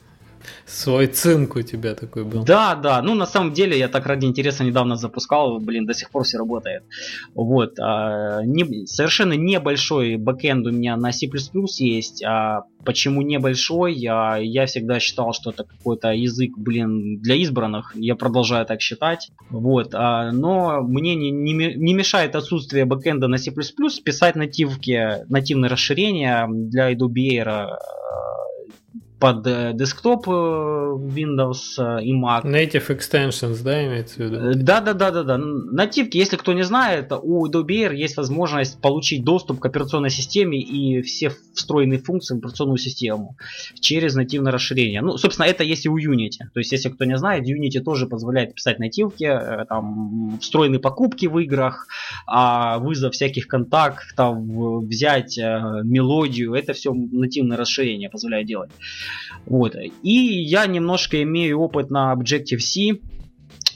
[0.66, 2.44] Свой цинк у тебя такой был.
[2.44, 3.02] Да, да.
[3.02, 6.38] Ну, на самом деле, я так ради интереса недавно запускал, блин, до сих пор все
[6.38, 6.84] работает.
[7.36, 7.80] Вот.
[7.80, 11.28] А, не, совершенно небольшой бэкэнд у меня на C++
[11.80, 12.24] есть.
[12.24, 13.94] А почему небольшой?
[13.94, 17.94] Я, я всегда считал, что это какой-то язык, блин, для избранных.
[17.96, 19.32] Я продолжаю так считать.
[19.50, 19.94] Вот.
[19.94, 26.48] А, но мне не, не, не мешает отсутствие бэкэнда на C++ писать нативки, нативные расширения
[26.50, 27.78] для Adobe Air
[29.24, 32.44] под э, десктоп э, Windows э, и Mac.
[32.44, 34.52] Native Extensions, да, имеется в виду?
[34.56, 35.38] Да, да, да, да, да.
[35.38, 40.60] Нативки, если кто не знает, у Adobe Air есть возможность получить доступ к операционной системе
[40.60, 43.38] и все встроенные функции в операционную систему
[43.80, 45.02] через нативное расширение.
[45.02, 46.50] Ну, собственно, это есть и у Unity.
[46.54, 51.40] То есть, если кто не знает, Unity тоже позволяет писать нативки, там, встроенные покупки в
[51.40, 51.88] играх,
[52.28, 58.72] а вызов всяких контактов, взять мелодию, это все нативное расширение позволяет делать.
[59.46, 59.76] Вот.
[60.04, 63.00] И я немножко имею опыт на Objective-C,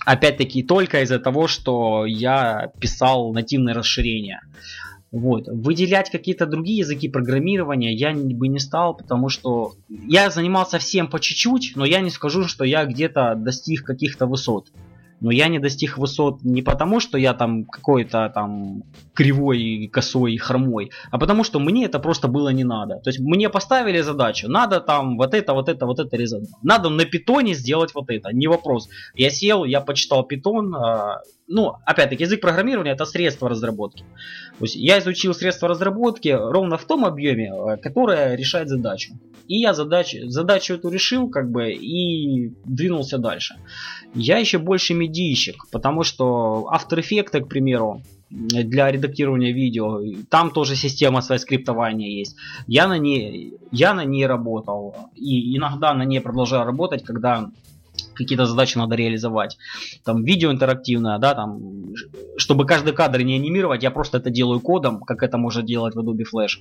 [0.06, 4.42] опять-таки только из-за того, что я писал нативное расширение.
[5.12, 5.48] Вот.
[5.48, 11.20] Выделять какие-то другие языки программирования я бы не стал, потому что я занимался всем по
[11.20, 14.68] чуть-чуть, но я не скажу, что я где-то достиг каких-то высот
[15.20, 20.92] но я не достиг высот не потому, что я там какой-то там кривой, косой, хромой,
[21.12, 23.00] а потому что мне это просто было не надо.
[23.00, 26.50] То есть мне поставили задачу, надо там вот это, вот это, вот это резать.
[26.62, 28.90] Надо на питоне сделать вот это, не вопрос.
[29.16, 34.04] Я сел, я почитал питон, а, ну, опять-таки, язык программирования это средство разработки.
[34.60, 39.14] То есть я изучил средства разработки ровно в том объеме, э, которое решает задачу.
[39.48, 43.56] И я задачу, задачу эту решил, как бы, и двинулся дальше.
[44.14, 50.02] Я еще больше медийщик, потому что After Effects, к примеру, для редактирования видео.
[50.30, 52.36] Там тоже система своей скриптования есть.
[52.68, 54.96] Я на ней, я на ней работал.
[55.16, 57.50] И иногда на ней продолжаю работать, когда
[58.18, 59.58] какие-то задачи надо реализовать.
[60.04, 61.94] Там видео интерактивное, да, там,
[62.38, 66.00] чтобы каждый кадр не анимировать, я просто это делаю кодом, как это можно делать в
[66.00, 66.58] Adobe Flash.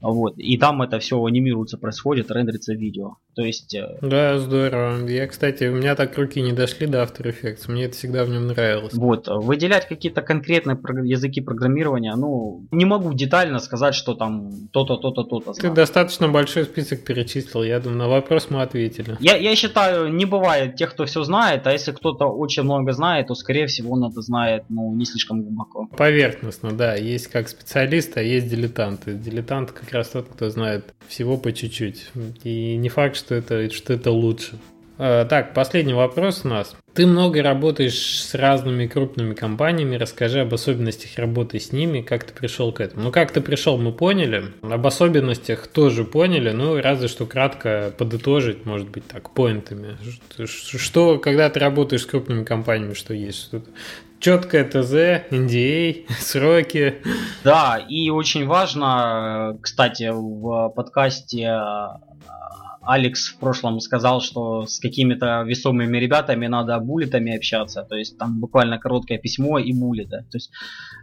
[0.00, 0.34] Вот.
[0.38, 3.16] И там это все анимируется, происходит, рендерится видео.
[3.34, 3.74] То есть...
[3.74, 5.06] Э, да, здорово.
[5.08, 8.30] Я, кстати, у меня так руки не дошли до After Effects, мне это всегда в
[8.30, 8.94] нем нравилось.
[8.94, 9.28] Вот.
[9.28, 15.52] Выделять какие-то конкретные языки программирования, ну, не могу детально сказать, что там то-то, то-то, то-то.
[15.52, 19.16] Ты достаточно большой список перечислил, я думаю, на вопрос мы ответили.
[19.20, 23.26] Я, я считаю, не бывает тех, кто все знает, а если кто-то очень много знает,
[23.26, 25.86] то, скорее всего, он это знает, ну, не слишком глубоко.
[25.96, 26.94] Поверхностно, да.
[26.94, 29.08] Есть как специалист, а есть дилетант.
[29.08, 32.10] И дилетант как раз тот, кто знает всего по чуть-чуть.
[32.44, 34.58] И не факт, что это, что это лучше.
[34.96, 36.76] Э, так, последний вопрос у нас.
[36.94, 39.96] Ты много работаешь с разными крупными компаниями.
[39.96, 43.04] Расскажи об особенностях работы с ними, как ты пришел к этому.
[43.04, 44.44] Ну, как ты пришел, мы поняли.
[44.62, 49.96] Об особенностях тоже поняли, ну, разве что кратко подытожить, может быть, так, поинтами.
[50.46, 53.46] Что, когда ты работаешь с крупными компаниями, что есть?
[53.46, 53.62] Что
[54.20, 57.02] четкое ТЗ, NDA, сроки.
[57.42, 61.58] Да, и очень важно, кстати, в подкасте
[62.86, 67.82] Алекс в прошлом сказал, что с какими-то весомыми ребятами надо буллетами общаться.
[67.82, 70.24] То есть там буквально короткое письмо и буллеты.
[70.30, 70.50] То есть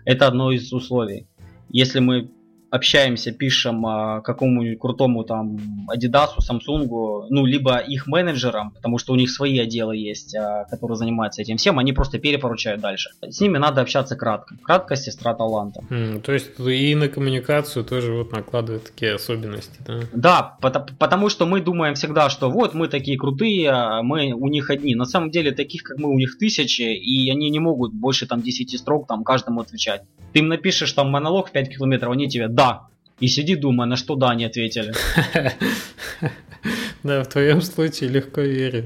[0.06, 1.28] это одно из условий.
[1.70, 2.30] Если мы
[2.72, 5.58] общаемся, пишем а, какому-нибудь крутому там
[5.94, 10.98] Adidas, Samsung, ну, либо их менеджерам, потому что у них свои отделы есть, а, которые
[10.98, 13.12] занимаются этим всем, они просто перепоручают дальше.
[13.22, 14.56] С ними надо общаться кратко.
[14.64, 15.84] Краткость сестра таланта.
[15.90, 20.00] Mm, то есть и на коммуникацию тоже вот накладывают такие особенности, да?
[20.14, 24.48] Да, потому, потому что мы думаем всегда, что вот мы такие крутые, а мы у
[24.48, 24.96] них одни.
[24.96, 28.42] На самом деле таких, как мы, у них тысячи, и они не могут больше там
[28.42, 30.04] 10 строк там каждому отвечать.
[30.32, 32.88] Ты им напишешь там монолог 5 километров, они тебе да.
[33.20, 34.94] И сиди думай, на что да не ответили.
[37.04, 38.86] Да, в твоем случае легко верю.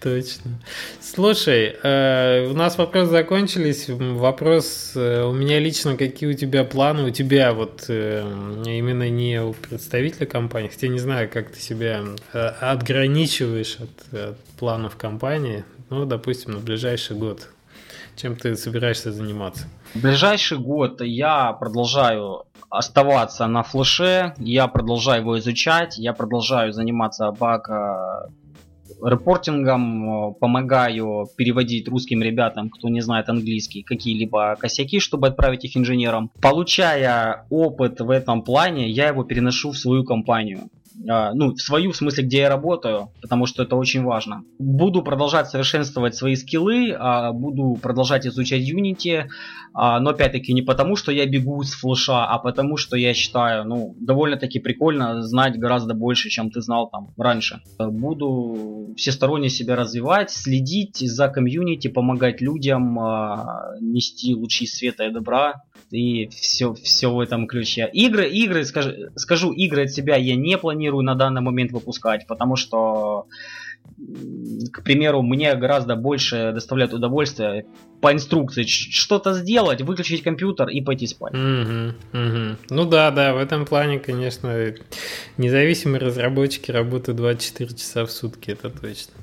[0.00, 0.60] Точно.
[1.00, 3.86] Слушай, э, у нас вопросы закончились.
[3.88, 7.08] Вопрос э, у меня лично, какие у тебя планы?
[7.08, 8.22] У тебя вот э,
[8.64, 14.94] именно не у представителя компании, хотя не знаю, как ты себя отграничиваешь от, от планов
[14.94, 15.64] компании.
[15.90, 17.48] Ну, допустим, на ближайший год.
[18.14, 19.66] Чем ты собираешься заниматься?
[19.94, 27.30] В ближайший год я продолжаю оставаться на флеше, я продолжаю его изучать, я продолжаю заниматься
[27.32, 28.28] баг э,
[29.02, 36.30] репортингом, помогаю переводить русским ребятам, кто не знает английский, какие-либо косяки, чтобы отправить их инженерам.
[36.40, 40.68] Получая опыт в этом плане, я его переношу в свою компанию.
[41.08, 44.42] А, ну, в свою, в смысле, где я работаю, потому что это очень важно.
[44.58, 49.26] Буду продолжать совершенствовать свои скиллы, а, буду продолжать изучать Unity,
[49.74, 53.64] а, но опять-таки не потому, что я бегу с флеша, а потому, что я считаю,
[53.64, 57.60] ну, довольно-таки прикольно знать гораздо больше, чем ты знал там раньше.
[57.78, 62.94] Буду всесторонне себя развивать, следить за комьюнити, помогать людям,
[63.80, 67.88] нести лучи света и добра, и все, все в этом ключе.
[67.92, 72.56] Игры, игры, скажу, скажу, игры от себя я не планирую на данный момент выпускать, потому
[72.56, 73.26] что,
[74.72, 77.66] к примеру, мне гораздо больше доставляет удовольствие
[78.00, 81.34] по инструкции что-то сделать, выключить компьютер и пойти спать.
[81.34, 82.56] Угу, угу.
[82.70, 84.74] Ну да, да, в этом плане, конечно,
[85.36, 89.14] независимые разработчики работают 24 часа в сутки, это точно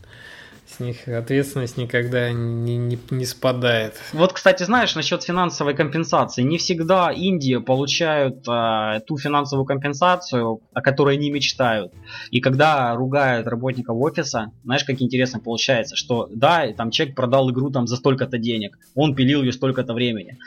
[0.76, 3.94] с них ответственность никогда не, не, не спадает.
[4.14, 6.42] Вот, кстати, знаешь, насчет финансовой компенсации.
[6.42, 11.94] Не всегда Индии получают э, ту финансовую компенсацию, о которой они мечтают.
[12.32, 17.70] И когда ругают работников офиса, знаешь, как интересно получается, что да, там человек продал игру
[17.70, 20.38] там за столько-то денег, он пилил ее столько-то времени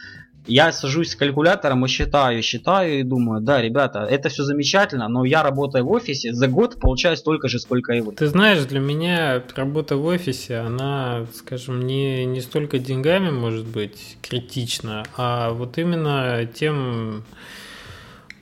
[0.49, 5.25] я сажусь с калькулятором и считаю, считаю и думаю, да, ребята, это все замечательно, но
[5.25, 8.12] я работаю в офисе, за год получаю столько же, сколько и вы.
[8.12, 14.16] Ты знаешь, для меня работа в офисе, она, скажем, не, не столько деньгами может быть
[14.23, 17.23] критична, а вот именно тем...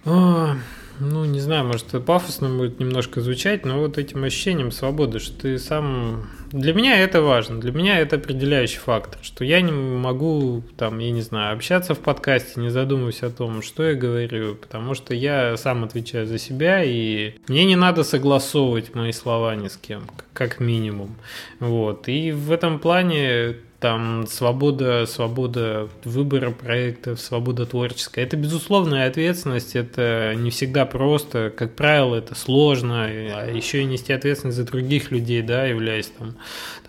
[0.04, 0.54] О,
[1.00, 5.58] ну, не знаю, может, пафосно будет немножко звучать, но вот этим ощущением свободы, что ты
[5.58, 6.28] сам...
[6.52, 11.10] Для меня это важно, для меня это определяющий фактор, что я не могу, там, я
[11.10, 15.56] не знаю, общаться в подкасте, не задумываясь о том, что я говорю, потому что я
[15.56, 20.60] сам отвечаю за себя, и мне не надо согласовывать мои слова ни с кем, как
[20.60, 21.16] минимум.
[21.60, 22.08] Вот.
[22.08, 23.56] И в этом плане
[23.86, 28.24] там свобода, свобода выбора проектов, свобода творческая.
[28.24, 34.12] Это безусловная ответственность, это не всегда просто, как правило, это сложно, а еще и нести
[34.12, 36.34] ответственность за других людей, да, являясь там,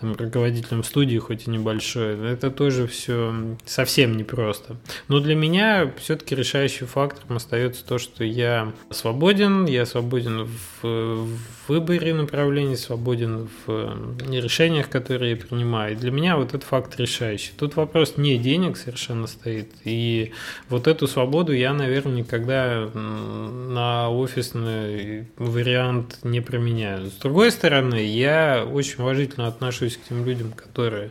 [0.00, 3.32] там руководителем студии, хоть и небольшой, это тоже все
[3.64, 4.74] совсем непросто.
[5.06, 10.48] Но для меня все-таки решающий фактором остается то, что я свободен, я свободен
[10.82, 15.92] в, в выборе направлений, свободен в решениях, которые я принимаю.
[15.92, 17.52] И для меня вот этот факт решающий.
[17.56, 19.70] Тут вопрос не денег совершенно стоит.
[19.84, 20.32] И
[20.68, 27.06] вот эту свободу я, наверное, никогда на офисный вариант не применяю.
[27.06, 31.10] С другой стороны, я очень уважительно отношусь к тем людям, которые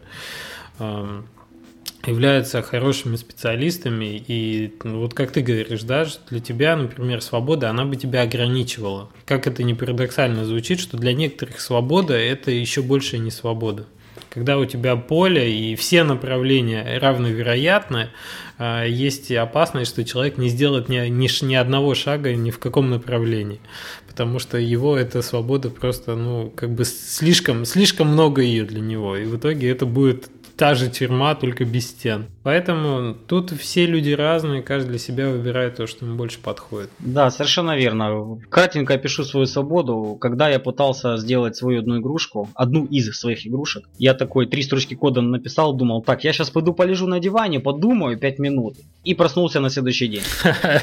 [2.07, 7.85] являются хорошими специалистами, и ну, вот как ты говоришь, да, для тебя, например, свобода, она
[7.85, 9.09] бы тебя ограничивала.
[9.25, 13.85] Как это не парадоксально звучит, что для некоторых свобода– это еще больше не свобода.
[14.29, 18.09] Когда у тебя поле и все направления равновероятны,
[18.57, 22.89] а, есть опасность, что человек не сделает ни, ни, ни одного шага ни в каком
[22.89, 23.59] направлении.
[24.07, 29.15] Потому что его эта свобода просто, ну, как бы слишком, слишком много ее для него.
[29.15, 32.25] И в итоге это будет та же тюрьма, только без стен.
[32.43, 36.89] Поэтому тут все люди разные, каждый для себя выбирает то, что ему больше подходит.
[36.99, 38.39] Да, совершенно верно.
[38.49, 40.17] Кратенько опишу свою свободу.
[40.19, 44.95] Когда я пытался сделать свою одну игрушку, одну из своих игрушек, я такой три строчки
[44.95, 48.77] кода написал, думал, так, я сейчас пойду полежу на диване, подумаю пять минут.
[49.03, 50.23] И проснулся на следующий день.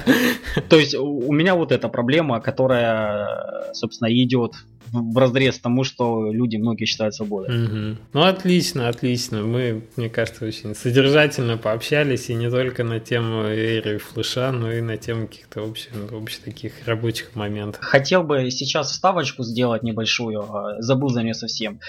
[0.68, 4.52] То есть у меня вот эта проблема, которая, собственно, идет
[4.94, 7.64] в разрез тому, что люди многие считают свободой.
[7.64, 7.98] Угу.
[8.12, 9.42] Ну, отлично, отлично.
[9.42, 14.80] Мы, мне кажется, очень содержательно пообщались, и не только на тему эри флеша, но и
[14.80, 17.82] на тему каких-то общих, общих таких рабочих моментов.
[17.82, 21.80] Хотел бы сейчас вставочку сделать небольшую, а, забыл за нее совсем.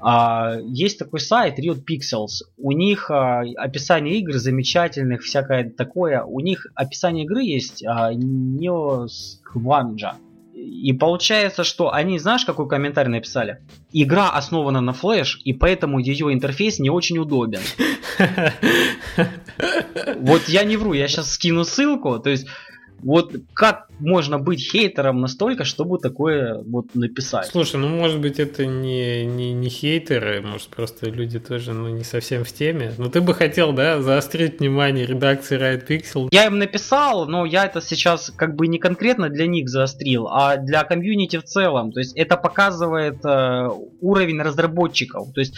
[0.00, 2.44] А, есть такой сайт Riot Pixels.
[2.56, 6.22] У них а, описание игр замечательных, всякое такое.
[6.22, 10.16] У них описание игры есть Neos Хванджа.
[10.62, 13.58] И получается, что они, знаешь, какой комментарий написали?
[13.92, 17.60] Игра основана на флеш, и поэтому ее интерфейс не очень удобен.
[20.16, 22.18] Вот я не вру, я сейчас скину ссылку.
[22.18, 22.46] То есть
[23.02, 27.46] Вот как можно быть хейтером настолько, чтобы такое вот написать?
[27.46, 32.04] Слушай, ну может быть это не, не, не хейтеры, может просто люди тоже ну, не
[32.04, 32.92] совсем в теме.
[32.98, 36.28] Но ты бы хотел, да, заострить внимание редакции Riot Pixel.
[36.30, 40.56] Я им написал, но я это сейчас как бы не конкретно для них заострил, а
[40.56, 41.92] для комьюнити в целом.
[41.92, 43.68] То есть это показывает э,
[44.00, 45.32] уровень разработчиков.
[45.32, 45.54] То есть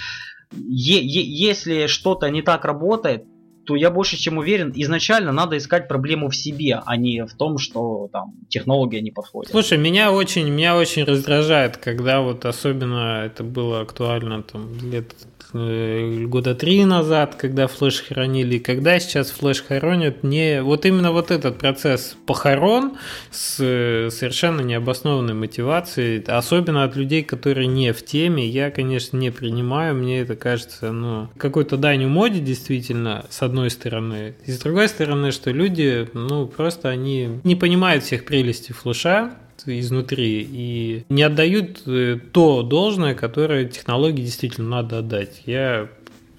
[0.53, 3.25] е- е- если что-то не так работает,
[3.67, 7.59] то я больше чем уверен, изначально надо искать проблему в себе, а не в том,
[7.59, 9.51] что там технология не подходит.
[9.51, 15.15] Слушай, меня очень, меня очень раздражает, когда вот особенно это было актуально там лет
[15.57, 21.31] Э, года три назад, когда флеш хоронили, когда сейчас флеш хоронят, не вот именно вот
[21.31, 22.97] этот процесс похорон
[23.31, 29.31] с э, совершенно необоснованной мотивацией, особенно от людей, которые не в теме, я, конечно, не
[29.31, 34.89] принимаю, мне это кажется, ну, какой-то данью моде действительно, с одной стороны, и с другой
[34.89, 39.37] стороны, что люди, ну, просто они не понимают всех прелестей флеша,
[39.67, 45.43] изнутри и не отдают э, то должное, которое технологии действительно надо отдать.
[45.47, 45.89] Я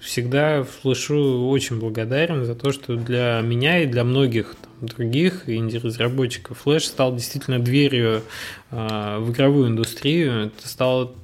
[0.00, 6.58] всегда флешу очень благодарен за то, что для меня и для многих там, других инди-разработчиков
[6.58, 8.22] флеш стал действительно дверью
[8.70, 10.46] э, в игровую индустрию.
[10.46, 11.14] Это стало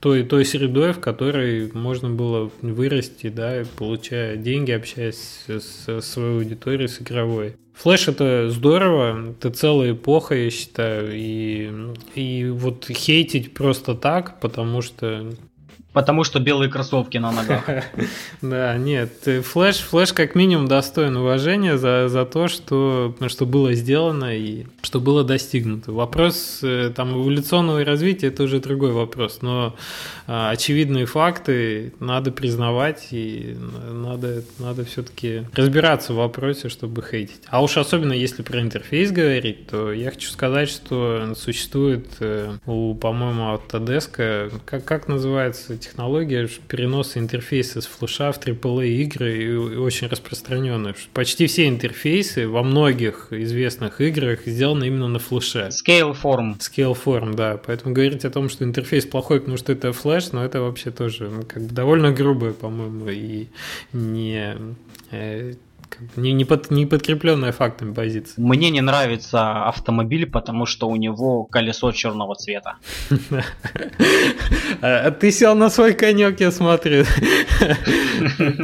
[0.00, 6.88] той, той средой, в которой можно было вырасти, да, получая деньги, общаясь с своей аудиторией,
[6.88, 7.56] с игровой.
[7.74, 11.70] Флэш это здорово, это целая эпоха, я считаю, и,
[12.14, 15.32] и вот хейтить просто так, потому что
[15.92, 17.68] Потому что белые кроссовки на ногах.
[18.40, 19.12] Да, нет,
[19.44, 25.00] флэш, флэш как минимум достоин уважения за, за то, что, что было сделано и что
[25.00, 25.92] было достигнуто.
[25.92, 29.74] Вопрос э, там эволюционного развития это уже другой вопрос, но
[30.26, 33.56] а, очевидные факты надо признавать и
[33.90, 37.42] надо, надо все-таки разбираться в вопросе, чтобы хейтить.
[37.48, 42.94] А уж особенно если про интерфейс говорить, то я хочу сказать, что существует э, у,
[42.94, 50.06] по-моему, Autodesk, как, как называется технология переноса интерфейса с флеша в AAA игры и очень
[50.06, 50.94] распространенная.
[51.12, 55.68] Почти все интерфейсы во многих известных играх сделаны именно на флеше.
[55.68, 56.58] Scaleform.
[56.58, 57.60] Scaleform, да.
[57.64, 61.28] Поэтому говорить о том, что интерфейс плохой, потому что это флеш, но это вообще тоже
[61.28, 63.48] ну, как бы довольно грубое, по-моему, и
[63.92, 64.56] не
[65.10, 65.54] э,
[66.16, 68.42] не, не, под, не подкрепленная фактами позиция.
[68.42, 72.76] Мне не нравится автомобиль, потому что у него колесо черного цвета.
[74.80, 77.04] А ты сел на свой конек, я смотрю.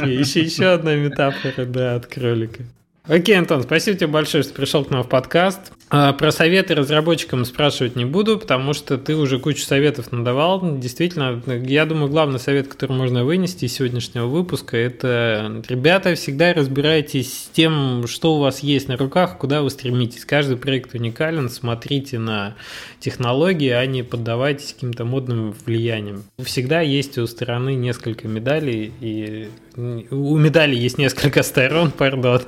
[0.05, 2.63] Еще еще одна метафора, да, от кролика.
[3.07, 5.71] Окей, Антон, спасибо тебе большое, что пришел к нам в подкаст.
[5.91, 10.77] А, про советы разработчикам спрашивать не буду, потому что ты уже кучу советов надавал.
[10.77, 17.45] Действительно, я думаю, главный совет, который можно вынести из сегодняшнего выпуска, это, ребята, всегда разбирайтесь
[17.45, 20.25] с тем, что у вас есть на руках, куда вы стремитесь.
[20.25, 22.55] Каждый проект уникален, смотрите на
[22.99, 26.23] технологии, а не поддавайтесь каким-то модным влияниям.
[26.37, 32.41] Всегда есть у стороны несколько медалей, и у медали есть несколько сторон, пардон,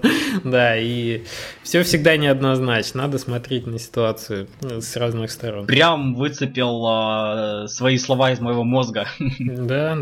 [0.44, 1.24] да, и
[1.64, 5.66] все всегда неоднозначно, надо смотреть на ситуацию ну, с разных сторон.
[5.66, 9.08] Прям выцепил э, свои слова из моего мозга.
[9.42, 9.98] Да,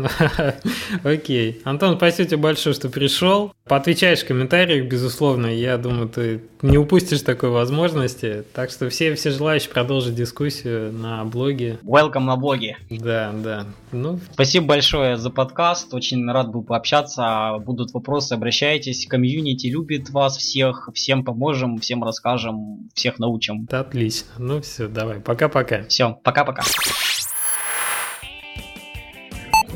[1.04, 1.60] окей.
[1.64, 3.52] Антон, спасибо тебе большое, что пришел.
[3.64, 9.30] Поотвечаешь в комментариях, безусловно, я думаю, ты не упустишь такой возможности, так что все, все
[9.30, 11.78] желающие продолжить дискуссию на блоге.
[11.84, 12.78] Welcome на блоге.
[12.90, 13.66] Да, да.
[13.92, 14.18] Ну.
[14.32, 20.88] Спасибо большое за подкаст, очень рад был пообщаться, будут вопросы, обращайтесь, комьюнити любит вас всех,
[20.92, 23.66] всем поможем, всем расскажем, всех научим.
[23.66, 24.28] Да, отлично.
[24.38, 25.84] Ну все, давай, пока-пока.
[25.84, 26.62] Все, пока-пока.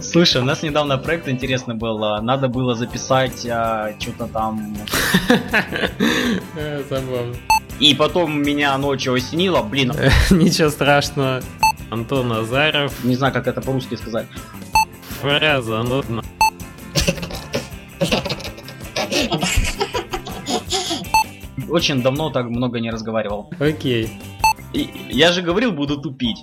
[0.01, 1.99] Слушай, у нас недавно проект интересный был.
[2.21, 4.77] Надо было записать а, что-то там.
[6.91, 7.35] Забавно.
[7.81, 9.93] И потом меня ночью осенило, блин.
[10.31, 11.43] Ничего страшного.
[11.91, 13.05] Антон Назаров.
[13.05, 14.27] Не знаю, как это по-русски сказать.
[15.21, 16.03] Фраза, ну...
[21.71, 23.51] очень давно так много не разговаривал.
[23.59, 24.11] Окей.
[24.73, 26.39] И, я же говорил, буду тупить.